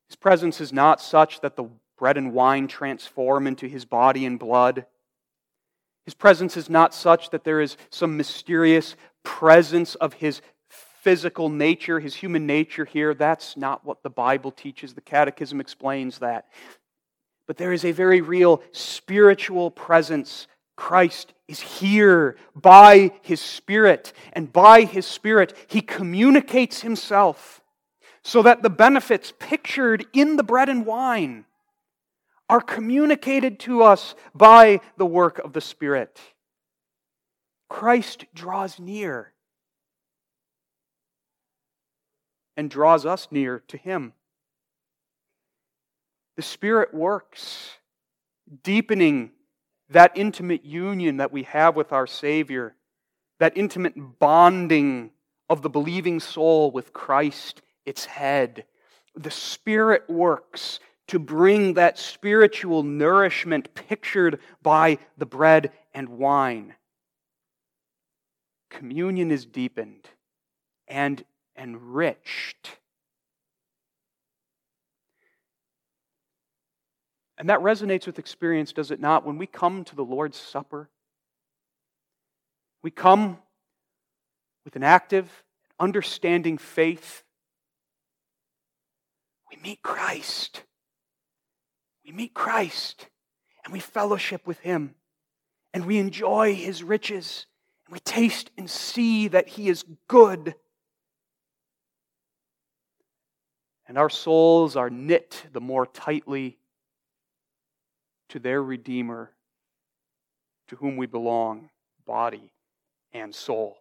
His 0.08 0.16
presence 0.16 0.60
is 0.60 0.74
not 0.74 1.00
such 1.00 1.42
that 1.42 1.56
the 1.56 1.70
bread 2.00 2.18
and 2.18 2.34
wine 2.34 2.68
transform 2.68 3.46
into 3.46 3.68
his 3.68 3.86
body 3.86 4.26
and 4.26 4.40
blood. 4.40 4.88
His 6.06 6.16
presence 6.16 6.58
is 6.58 6.68
not 6.68 6.96
such 6.96 7.30
that 7.30 7.44
there 7.44 7.62
is 7.62 7.78
some 7.92 8.18
mysterious 8.18 8.96
presence 9.30 9.94
of 9.94 10.14
his 10.14 10.42
physical 10.70 11.50
nature, 11.50 12.00
his 12.00 12.16
human 12.16 12.48
nature 12.48 12.84
here. 12.84 13.14
That's 13.14 13.56
not 13.56 13.86
what 13.86 14.02
the 14.02 14.10
Bible 14.10 14.52
teaches. 14.52 14.96
The 14.96 15.02
Catechism 15.02 15.62
explains 15.62 16.18
that. 16.18 16.48
But 17.46 17.58
there 17.58 17.72
is 17.72 17.86
a 17.86 17.92
very 17.92 18.22
real 18.22 18.64
spiritual 18.72 19.70
presence. 19.70 20.48
Christ 20.76 21.34
is 21.48 21.60
here 21.60 22.38
by 22.56 23.12
his 23.22 23.40
Spirit, 23.40 24.14
and 24.34 24.52
by 24.52 24.82
his 24.82 25.06
Spirit, 25.06 25.54
he 25.68 25.82
communicates 25.82 26.82
himself 26.82 27.62
so 28.24 28.42
that 28.42 28.64
the 28.64 28.70
benefits 28.70 29.32
pictured 29.40 30.06
in 30.12 30.38
the 30.38 30.44
bread 30.44 30.70
and 30.70 30.88
wine 30.88 31.46
are 32.50 32.62
communicated 32.62 33.60
to 33.60 33.84
us 33.84 34.16
by 34.34 34.82
the 34.98 35.06
work 35.06 35.38
of 35.38 35.54
the 35.54 35.62
Spirit. 35.62 36.20
Christ 37.70 38.26
draws 38.34 38.80
near 38.80 39.32
and 42.58 42.70
draws 42.70 43.06
us 43.06 43.28
near 43.32 43.64
to 43.70 43.78
Him. 43.78 44.14
The 46.36 46.42
Spirit 46.42 46.94
works, 46.94 47.78
deepening 48.64 49.32
that 49.90 50.12
intimate 50.16 50.66
union 50.66 51.18
that 51.18 51.32
we 51.32 51.44
have 51.44 51.76
with 51.76 51.94
our 51.94 52.08
Savior, 52.08 52.76
that 53.40 53.56
intimate 53.56 54.20
bonding 54.20 55.12
of 55.50 55.62
the 55.62 55.70
believing 55.70 56.20
soul 56.20 56.72
with 56.72 56.94
Christ, 56.94 57.62
its 57.86 58.06
head. 58.06 58.66
The 59.16 59.32
Spirit 59.32 60.10
works 60.10 60.80
to 61.08 61.18
bring 61.18 61.74
that 61.74 61.98
spiritual 61.98 62.84
nourishment 62.84 63.74
pictured 63.74 64.40
by 64.62 65.00
the 65.18 65.26
bread 65.26 65.72
and 65.94 66.10
wine. 66.10 66.76
Communion 68.70 69.32
is 69.32 69.46
deepened 69.46 70.08
and 70.88 71.24
enriched. 71.58 72.78
And 77.38 77.50
that 77.50 77.60
resonates 77.60 78.06
with 78.06 78.20
experience, 78.20 78.74
does 78.74 78.92
it 78.92 79.00
not? 79.00 79.26
When 79.26 79.38
we 79.38 79.48
come 79.48 79.84
to 79.86 79.96
the 79.96 80.04
Lord's 80.04 80.38
Supper, 80.38 80.90
we 82.82 82.92
come 82.92 83.38
with 84.66 84.76
an 84.76 84.84
active, 84.84 85.44
understanding 85.80 86.58
faith. 86.58 87.24
We 89.50 89.58
meet 89.62 89.82
Christ. 89.82 90.64
We 92.06 92.12
meet 92.12 92.34
Christ 92.34 93.08
and 93.64 93.74
we 93.74 93.80
fellowship 93.80 94.46
with 94.46 94.60
Him 94.60 94.96
and 95.74 95.86
we 95.86 95.98
enjoy 95.98 96.56
His 96.56 96.84
riches 96.84 97.46
we 97.90 98.00
taste 98.00 98.52
and 98.58 98.70
see 98.70 99.28
that 99.30 99.48
He 99.48 99.70
is 99.70 99.84
good. 100.08 100.56
And 103.88 103.98
our 103.98 104.10
souls 104.10 104.76
are 104.76 104.90
knit 104.90 105.46
the 105.52 105.62
more 105.62 105.88
tightly 105.88 106.58
to 108.30 108.40
their 108.40 108.62
Redeemer, 108.62 109.32
to 110.68 110.76
whom 110.76 110.98
we 110.98 111.08
belong, 111.08 111.70
body 112.06 112.52
and 113.12 113.34
soul. 113.34 113.78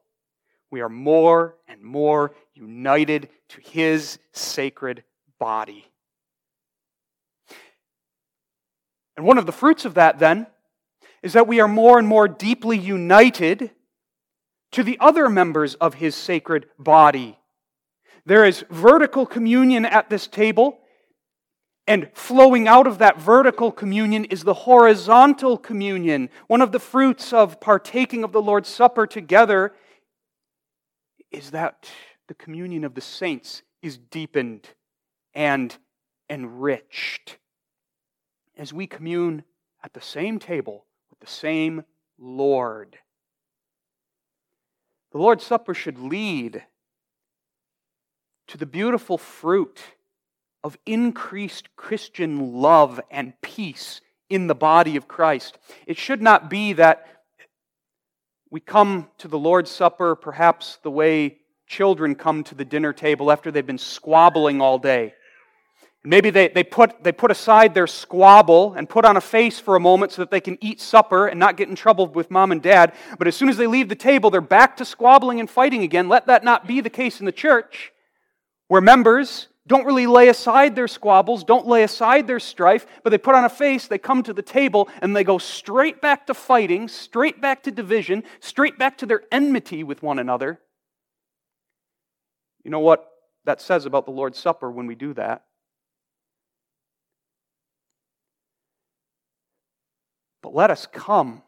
We 0.70 0.80
are 0.80 0.88
more 0.88 1.56
and 1.66 1.82
more 1.82 2.32
united 2.54 3.28
to 3.50 3.60
His 3.60 4.18
sacred 4.32 5.04
body. 5.38 5.84
And 9.16 9.26
one 9.26 9.36
of 9.36 9.46
the 9.46 9.52
fruits 9.52 9.84
of 9.84 9.94
that, 9.94 10.18
then, 10.18 10.46
is 11.22 11.32
that 11.32 11.48
we 11.48 11.60
are 11.60 11.68
more 11.68 11.98
and 11.98 12.06
more 12.06 12.28
deeply 12.28 12.78
united 12.78 13.72
to 14.72 14.82
the 14.82 14.98
other 15.00 15.28
members 15.28 15.74
of 15.76 15.94
his 15.94 16.14
sacred 16.14 16.66
body. 16.78 17.38
There 18.26 18.44
is 18.44 18.64
vertical 18.70 19.24
communion 19.24 19.84
at 19.84 20.10
this 20.10 20.26
table, 20.26 20.80
and 21.86 22.10
flowing 22.12 22.68
out 22.68 22.86
of 22.86 22.98
that 22.98 23.18
vertical 23.18 23.72
communion 23.72 24.26
is 24.26 24.44
the 24.44 24.52
horizontal 24.52 25.56
communion. 25.56 26.28
One 26.46 26.60
of 26.60 26.72
the 26.72 26.78
fruits 26.78 27.32
of 27.32 27.60
partaking 27.60 28.24
of 28.24 28.32
the 28.32 28.42
Lord's 28.42 28.68
Supper 28.68 29.06
together 29.06 29.72
is 31.30 31.52
that 31.52 31.88
the 32.26 32.34
communion 32.34 32.84
of 32.84 32.94
the 32.94 33.00
saints 33.00 33.62
is 33.80 33.96
deepened 33.96 34.68
and 35.34 35.74
enriched 36.28 37.38
as 38.58 38.72
we 38.72 38.86
commune 38.86 39.44
at 39.82 39.94
the 39.94 40.00
same 40.00 40.38
table 40.38 40.84
with 41.08 41.20
the 41.20 41.26
same 41.26 41.84
Lord. 42.18 42.98
The 45.12 45.18
Lord's 45.18 45.44
Supper 45.44 45.74
should 45.74 45.98
lead 45.98 46.64
to 48.48 48.58
the 48.58 48.66
beautiful 48.66 49.18
fruit 49.18 49.80
of 50.64 50.78
increased 50.84 51.74
Christian 51.76 52.54
love 52.54 53.00
and 53.10 53.32
peace 53.40 54.00
in 54.28 54.46
the 54.46 54.54
body 54.54 54.96
of 54.96 55.08
Christ. 55.08 55.58
It 55.86 55.96
should 55.96 56.20
not 56.20 56.50
be 56.50 56.74
that 56.74 57.06
we 58.50 58.60
come 58.60 59.08
to 59.18 59.28
the 59.28 59.38
Lord's 59.38 59.70
Supper 59.70 60.14
perhaps 60.14 60.78
the 60.82 60.90
way 60.90 61.38
children 61.66 62.14
come 62.14 62.44
to 62.44 62.54
the 62.54 62.64
dinner 62.64 62.92
table 62.92 63.30
after 63.30 63.50
they've 63.50 63.66
been 63.66 63.78
squabbling 63.78 64.60
all 64.60 64.78
day. 64.78 65.14
Maybe 66.04 66.30
they, 66.30 66.48
they, 66.48 66.62
put, 66.62 67.02
they 67.02 67.12
put 67.12 67.30
aside 67.30 67.74
their 67.74 67.88
squabble 67.88 68.74
and 68.74 68.88
put 68.88 69.04
on 69.04 69.16
a 69.16 69.20
face 69.20 69.58
for 69.58 69.74
a 69.74 69.80
moment 69.80 70.12
so 70.12 70.22
that 70.22 70.30
they 70.30 70.40
can 70.40 70.56
eat 70.60 70.80
supper 70.80 71.26
and 71.26 71.40
not 71.40 71.56
get 71.56 71.68
in 71.68 71.74
trouble 71.74 72.06
with 72.06 72.30
mom 72.30 72.52
and 72.52 72.62
dad. 72.62 72.94
But 73.18 73.26
as 73.26 73.36
soon 73.36 73.48
as 73.48 73.56
they 73.56 73.66
leave 73.66 73.88
the 73.88 73.96
table, 73.96 74.30
they're 74.30 74.40
back 74.40 74.76
to 74.76 74.84
squabbling 74.84 75.40
and 75.40 75.50
fighting 75.50 75.82
again. 75.82 76.08
Let 76.08 76.26
that 76.26 76.44
not 76.44 76.66
be 76.66 76.80
the 76.80 76.90
case 76.90 77.20
in 77.20 77.26
the 77.26 77.32
church, 77.32 77.92
where 78.68 78.80
members 78.80 79.48
don't 79.66 79.84
really 79.84 80.06
lay 80.06 80.28
aside 80.28 80.74
their 80.74 80.88
squabbles, 80.88 81.44
don't 81.44 81.66
lay 81.66 81.82
aside 81.82 82.26
their 82.26 82.40
strife, 82.40 82.86
but 83.02 83.10
they 83.10 83.18
put 83.18 83.34
on 83.34 83.44
a 83.44 83.50
face, 83.50 83.86
they 83.86 83.98
come 83.98 84.22
to 84.22 84.32
the 84.32 84.40
table, 84.40 84.88
and 85.02 85.14
they 85.14 85.24
go 85.24 85.36
straight 85.36 86.00
back 86.00 86.26
to 86.28 86.34
fighting, 86.34 86.88
straight 86.88 87.40
back 87.40 87.64
to 87.64 87.70
division, 87.70 88.22
straight 88.40 88.78
back 88.78 88.96
to 88.98 89.06
their 89.06 89.24
enmity 89.30 89.84
with 89.84 90.02
one 90.02 90.18
another. 90.18 90.58
You 92.64 92.70
know 92.70 92.80
what 92.80 93.06
that 93.44 93.60
says 93.60 93.84
about 93.84 94.06
the 94.06 94.10
Lord's 94.10 94.38
Supper 94.38 94.70
when 94.70 94.86
we 94.86 94.94
do 94.94 95.12
that? 95.14 95.44
But 100.42 100.54
let 100.54 100.70
us 100.70 100.86
come. 100.86 101.42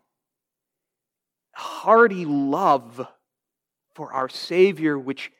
Hearty 1.53 2.25
love 2.25 3.07
for 3.95 4.13
our 4.13 4.29
Savior, 4.29 4.99
which 4.99 5.31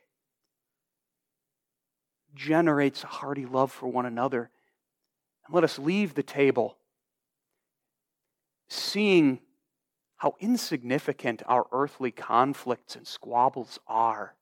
generates 2.35 3.05
a 3.05 3.09
hearty 3.09 3.47
love 3.47 3.73
for 3.73 3.89
one 3.89 4.07
another. 4.07 4.51
And 5.47 5.55
let 5.55 5.65
us 5.65 5.79
leave 5.79 6.15
the 6.15 6.23
table 6.23 6.77
seeing 8.69 9.41
how 10.17 10.37
insignificant 10.39 11.43
our 11.47 11.67
earthly 11.73 12.11
conflicts 12.11 12.95
and 12.95 13.07
squabbles 13.07 13.79
are 13.87 14.35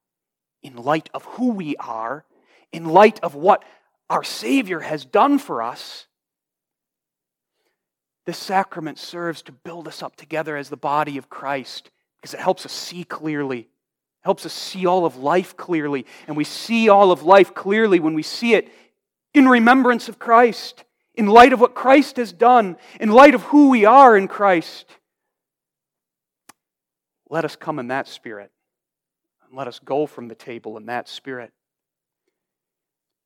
in 0.62 0.76
light 0.76 1.08
of 1.14 1.24
who 1.24 1.52
we 1.52 1.76
are, 1.76 2.24
in 2.72 2.84
light 2.84 3.20
of 3.22 3.34
what 3.34 3.64
our 4.10 4.24
Savior 4.24 4.80
has 4.80 5.04
done 5.04 5.38
for 5.38 5.62
us. 5.62 6.07
This 8.28 8.36
sacrament 8.36 8.98
serves 8.98 9.40
to 9.42 9.52
build 9.52 9.88
us 9.88 10.02
up 10.02 10.14
together 10.14 10.54
as 10.54 10.68
the 10.68 10.76
body 10.76 11.16
of 11.16 11.30
Christ 11.30 11.90
because 12.20 12.34
it 12.34 12.40
helps 12.40 12.66
us 12.66 12.72
see 12.72 13.02
clearly 13.02 13.68
helps 14.28 14.44
us 14.44 14.52
see 14.52 14.84
all 14.84 15.06
of 15.06 15.16
life 15.16 15.56
clearly. 15.56 16.04
And 16.26 16.36
we 16.36 16.44
see 16.44 16.90
all 16.90 17.10
of 17.12 17.22
life 17.22 17.54
clearly 17.54 17.98
when 17.98 18.12
we 18.12 18.22
see 18.22 18.52
it 18.52 18.68
in 19.32 19.48
remembrance 19.48 20.10
of 20.10 20.18
Christ, 20.18 20.84
in 21.14 21.28
light 21.28 21.54
of 21.54 21.60
what 21.60 21.74
Christ 21.74 22.18
has 22.18 22.30
done, 22.30 22.76
in 23.00 23.10
light 23.10 23.34
of 23.34 23.44
who 23.44 23.70
we 23.70 23.86
are 23.86 24.18
in 24.18 24.28
Christ. 24.28 24.84
Let 27.30 27.46
us 27.46 27.56
come 27.56 27.78
in 27.78 27.88
that 27.88 28.06
spirit. 28.06 28.50
And 29.46 29.56
let 29.56 29.66
us 29.66 29.78
go 29.78 30.04
from 30.04 30.28
the 30.28 30.34
table 30.34 30.76
in 30.76 30.84
that 30.86 31.08
spirit. 31.08 31.50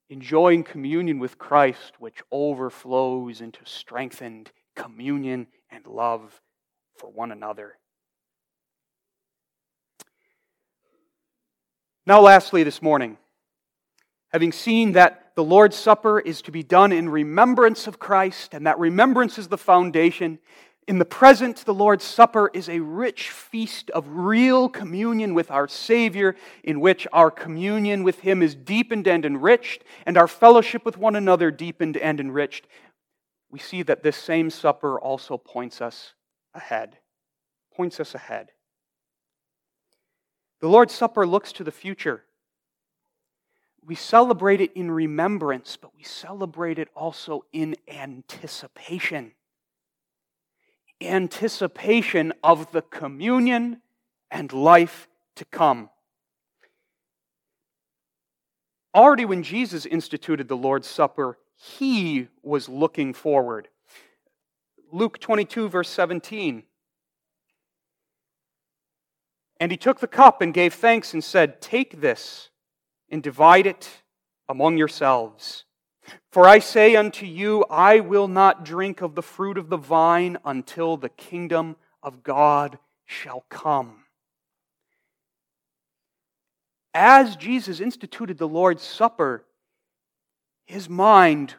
Enjoying 0.08 0.62
communion 0.62 1.18
with 1.18 1.36
Christ, 1.36 1.94
which 1.98 2.22
overflows 2.30 3.40
into 3.40 3.60
strengthened 3.64 4.52
communion 4.74 5.46
and 5.70 5.86
love 5.86 6.40
for 6.96 7.10
one 7.10 7.32
another. 7.32 7.78
Now, 12.04 12.20
lastly, 12.20 12.64
this 12.64 12.82
morning, 12.82 13.16
having 14.28 14.52
seen 14.52 14.92
that 14.92 15.32
the 15.36 15.44
Lord's 15.44 15.76
Supper 15.76 16.18
is 16.18 16.42
to 16.42 16.50
be 16.50 16.62
done 16.62 16.92
in 16.92 17.08
remembrance 17.08 17.86
of 17.86 17.98
Christ, 17.98 18.54
and 18.54 18.66
that 18.66 18.78
remembrance 18.78 19.38
is 19.38 19.48
the 19.48 19.58
foundation, 19.58 20.38
in 20.88 20.98
the 20.98 21.04
present, 21.04 21.58
the 21.58 21.72
Lord's 21.72 22.04
Supper 22.04 22.50
is 22.52 22.68
a 22.68 22.80
rich 22.80 23.30
feast 23.30 23.88
of 23.90 24.04
real 24.08 24.68
communion 24.68 25.32
with 25.32 25.48
our 25.48 25.68
Savior, 25.68 26.34
in 26.64 26.80
which 26.80 27.06
our 27.12 27.30
communion 27.30 28.02
with 28.02 28.20
Him 28.20 28.42
is 28.42 28.56
deepened 28.56 29.06
and 29.06 29.24
enriched, 29.24 29.84
and 30.04 30.16
our 30.16 30.26
fellowship 30.26 30.84
with 30.84 30.98
one 30.98 31.14
another 31.14 31.52
deepened 31.52 31.96
and 31.96 32.18
enriched. 32.18 32.66
We 33.52 33.58
see 33.58 33.82
that 33.82 34.02
this 34.02 34.16
same 34.16 34.48
supper 34.48 34.98
also 34.98 35.36
points 35.36 35.82
us 35.82 36.14
ahead. 36.54 36.96
Points 37.76 38.00
us 38.00 38.14
ahead. 38.14 38.48
The 40.60 40.68
Lord's 40.68 40.94
Supper 40.94 41.26
looks 41.26 41.52
to 41.52 41.64
the 41.64 41.70
future. 41.70 42.24
We 43.84 43.94
celebrate 43.94 44.60
it 44.60 44.72
in 44.74 44.90
remembrance, 44.90 45.76
but 45.76 45.94
we 45.94 46.02
celebrate 46.02 46.78
it 46.78 46.88
also 46.94 47.44
in 47.52 47.76
anticipation. 47.88 49.32
Anticipation 51.00 52.32
of 52.42 52.72
the 52.72 52.82
communion 52.82 53.82
and 54.30 54.52
life 54.52 55.08
to 55.36 55.44
come. 55.44 55.90
Already 58.94 59.24
when 59.24 59.42
Jesus 59.42 59.84
instituted 59.84 60.48
the 60.48 60.56
Lord's 60.56 60.88
Supper, 60.88 61.38
he 61.64 62.26
was 62.42 62.68
looking 62.68 63.14
forward. 63.14 63.68
Luke 64.90 65.20
22, 65.20 65.68
verse 65.68 65.88
17. 65.88 66.64
And 69.60 69.70
he 69.70 69.78
took 69.78 70.00
the 70.00 70.08
cup 70.08 70.42
and 70.42 70.52
gave 70.52 70.74
thanks 70.74 71.14
and 71.14 71.22
said, 71.22 71.60
Take 71.60 72.00
this 72.00 72.50
and 73.08 73.22
divide 73.22 73.66
it 73.66 74.02
among 74.48 74.76
yourselves. 74.76 75.64
For 76.32 76.48
I 76.48 76.58
say 76.58 76.96
unto 76.96 77.26
you, 77.26 77.64
I 77.70 78.00
will 78.00 78.26
not 78.26 78.64
drink 78.64 79.00
of 79.00 79.14
the 79.14 79.22
fruit 79.22 79.56
of 79.56 79.68
the 79.68 79.76
vine 79.76 80.38
until 80.44 80.96
the 80.96 81.10
kingdom 81.10 81.76
of 82.02 82.24
God 82.24 82.78
shall 83.04 83.44
come. 83.48 83.98
As 86.92 87.36
Jesus 87.36 87.78
instituted 87.78 88.38
the 88.38 88.48
Lord's 88.48 88.82
Supper, 88.82 89.44
his 90.66 90.88
mind 90.88 91.54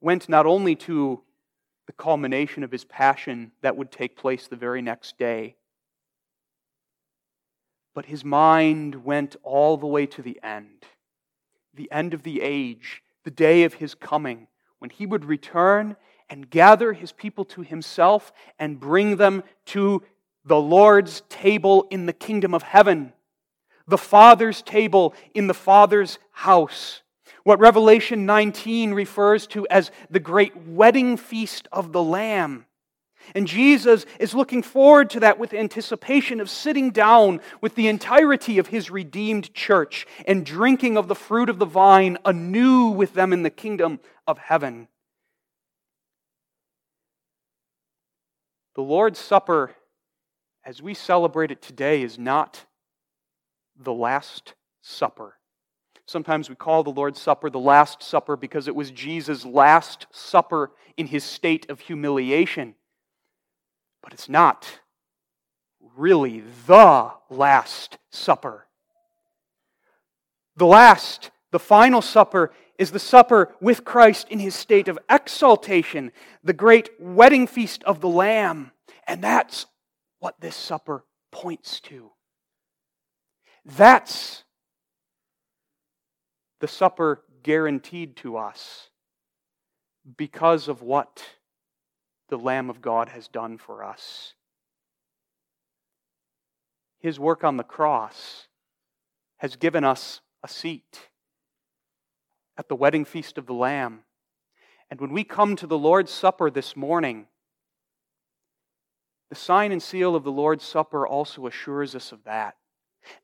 went 0.00 0.28
not 0.28 0.46
only 0.46 0.74
to 0.74 1.22
the 1.86 1.92
culmination 1.92 2.62
of 2.62 2.70
his 2.70 2.84
passion 2.84 3.52
that 3.62 3.76
would 3.76 3.90
take 3.90 4.16
place 4.16 4.46
the 4.46 4.56
very 4.56 4.82
next 4.82 5.18
day, 5.18 5.56
but 7.94 8.06
his 8.06 8.24
mind 8.24 9.04
went 9.04 9.36
all 9.42 9.76
the 9.76 9.86
way 9.86 10.06
to 10.06 10.22
the 10.22 10.40
end 10.42 10.84
the 11.74 11.90
end 11.92 12.14
of 12.14 12.22
the 12.22 12.40
age, 12.40 13.02
the 13.24 13.30
day 13.30 13.64
of 13.64 13.74
his 13.74 13.94
coming, 13.94 14.48
when 14.78 14.90
he 14.90 15.06
would 15.06 15.24
return 15.24 15.96
and 16.28 16.50
gather 16.50 16.92
his 16.92 17.12
people 17.12 17.44
to 17.44 17.62
himself 17.62 18.32
and 18.58 18.80
bring 18.80 19.16
them 19.16 19.42
to 19.66 20.02
the 20.44 20.60
Lord's 20.60 21.22
table 21.28 21.86
in 21.90 22.06
the 22.06 22.12
kingdom 22.12 22.54
of 22.54 22.62
heaven, 22.62 23.12
the 23.90 23.98
Father's 23.98 24.62
table 24.62 25.14
in 25.34 25.46
the 25.46 25.54
Father's 25.54 26.18
house. 26.32 27.02
What 27.44 27.58
Revelation 27.58 28.26
19 28.26 28.92
refers 28.92 29.46
to 29.48 29.66
as 29.68 29.90
the 30.10 30.20
great 30.20 30.56
wedding 30.56 31.16
feast 31.16 31.68
of 31.72 31.92
the 31.92 32.02
Lamb. 32.02 32.66
And 33.34 33.46
Jesus 33.46 34.06
is 34.18 34.34
looking 34.34 34.62
forward 34.62 35.10
to 35.10 35.20
that 35.20 35.38
with 35.38 35.52
anticipation 35.52 36.40
of 36.40 36.50
sitting 36.50 36.90
down 36.90 37.40
with 37.60 37.74
the 37.74 37.88
entirety 37.88 38.58
of 38.58 38.68
his 38.68 38.90
redeemed 38.90 39.52
church 39.54 40.06
and 40.26 40.44
drinking 40.44 40.96
of 40.96 41.06
the 41.06 41.14
fruit 41.14 41.48
of 41.48 41.58
the 41.58 41.66
vine 41.66 42.18
anew 42.24 42.88
with 42.88 43.14
them 43.14 43.32
in 43.32 43.42
the 43.42 43.50
kingdom 43.50 44.00
of 44.26 44.38
heaven. 44.38 44.88
The 48.74 48.82
Lord's 48.82 49.18
Supper, 49.18 49.74
as 50.64 50.80
we 50.80 50.94
celebrate 50.94 51.50
it 51.50 51.60
today, 51.60 52.02
is 52.02 52.18
not 52.18 52.64
the 53.82 53.92
Last 53.92 54.54
Supper. 54.82 55.36
Sometimes 56.06 56.48
we 56.48 56.56
call 56.56 56.82
the 56.82 56.90
Lord's 56.90 57.20
Supper 57.20 57.50
the 57.50 57.58
Last 57.58 58.02
Supper 58.02 58.36
because 58.36 58.68
it 58.68 58.74
was 58.74 58.90
Jesus' 58.90 59.44
last 59.44 60.06
supper 60.10 60.72
in 60.96 61.06
his 61.06 61.24
state 61.24 61.70
of 61.70 61.80
humiliation. 61.80 62.74
But 64.02 64.12
it's 64.12 64.28
not 64.28 64.80
really 65.96 66.42
the 66.66 67.12
Last 67.30 67.98
Supper. 68.10 68.66
The 70.56 70.66
last, 70.66 71.30
the 71.52 71.58
final 71.58 72.02
supper, 72.02 72.52
is 72.76 72.90
the 72.90 72.98
supper 72.98 73.54
with 73.60 73.84
Christ 73.84 74.28
in 74.30 74.40
his 74.40 74.54
state 74.54 74.88
of 74.88 74.98
exaltation, 75.08 76.12
the 76.42 76.52
great 76.52 76.90
wedding 76.98 77.46
feast 77.46 77.84
of 77.84 78.00
the 78.00 78.08
Lamb. 78.08 78.72
And 79.06 79.22
that's 79.22 79.66
what 80.18 80.40
this 80.40 80.56
supper 80.56 81.04
points 81.30 81.80
to. 81.82 82.10
That's 83.76 84.42
the 86.58 86.68
supper 86.68 87.22
guaranteed 87.42 88.16
to 88.16 88.36
us 88.36 88.90
because 90.16 90.66
of 90.66 90.82
what 90.82 91.24
the 92.28 92.36
Lamb 92.36 92.68
of 92.68 92.80
God 92.80 93.10
has 93.10 93.28
done 93.28 93.58
for 93.58 93.84
us. 93.84 94.34
His 96.98 97.20
work 97.20 97.44
on 97.44 97.56
the 97.56 97.64
cross 97.64 98.48
has 99.38 99.56
given 99.56 99.84
us 99.84 100.20
a 100.42 100.48
seat 100.48 101.08
at 102.58 102.68
the 102.68 102.76
wedding 102.76 103.04
feast 103.04 103.38
of 103.38 103.46
the 103.46 103.54
Lamb. 103.54 104.00
And 104.90 105.00
when 105.00 105.12
we 105.12 105.22
come 105.22 105.54
to 105.56 105.66
the 105.66 105.78
Lord's 105.78 106.10
Supper 106.10 106.50
this 106.50 106.76
morning, 106.76 107.26
the 109.28 109.36
sign 109.36 109.70
and 109.70 109.82
seal 109.82 110.16
of 110.16 110.24
the 110.24 110.32
Lord's 110.32 110.64
Supper 110.64 111.06
also 111.06 111.46
assures 111.46 111.94
us 111.94 112.10
of 112.10 112.24
that. 112.24 112.56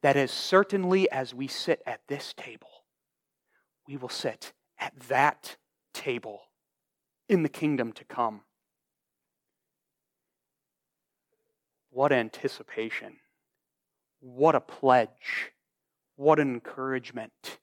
That 0.03 0.17
as 0.17 0.31
certainly 0.31 1.11
as 1.11 1.35
we 1.35 1.47
sit 1.49 1.83
at 1.87 2.01
this 2.09 2.35
table, 2.35 2.69
we 3.87 3.97
will 3.97 4.09
sit 4.09 4.53
at 4.79 4.99
that 5.09 5.57
table 5.93 6.43
in 7.29 7.43
the 7.43 7.49
kingdom 7.49 7.93
to 7.93 8.05
come. 8.05 8.43
What 11.91 12.13
anticipation. 12.13 13.17
What 14.21 14.55
a 14.55 14.61
pledge. 14.61 15.53
What 16.17 16.39
an 16.39 16.53
encouragement. 16.55 17.59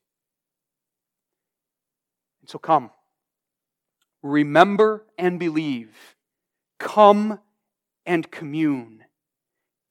And 2.40 2.48
so 2.50 2.58
come. 2.58 2.90
Remember 4.22 5.04
and 5.18 5.38
believe. 5.38 6.16
Come 6.78 7.38
and 8.06 8.30
commune. 8.30 9.04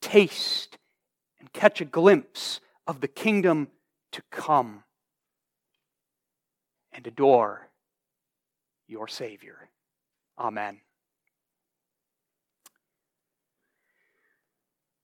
Taste 0.02 0.78
and 1.44 1.52
catch 1.52 1.82
a 1.82 1.86
glimpse 1.86 2.62
of 2.88 3.02
the 3.02 3.08
kingdom 3.10 3.68
to 4.14 4.22
come. 4.32 4.86
And 6.94 7.06
adore 7.06 7.68
your 8.88 9.10
Savior. 9.10 9.70
Amen. 10.40 10.80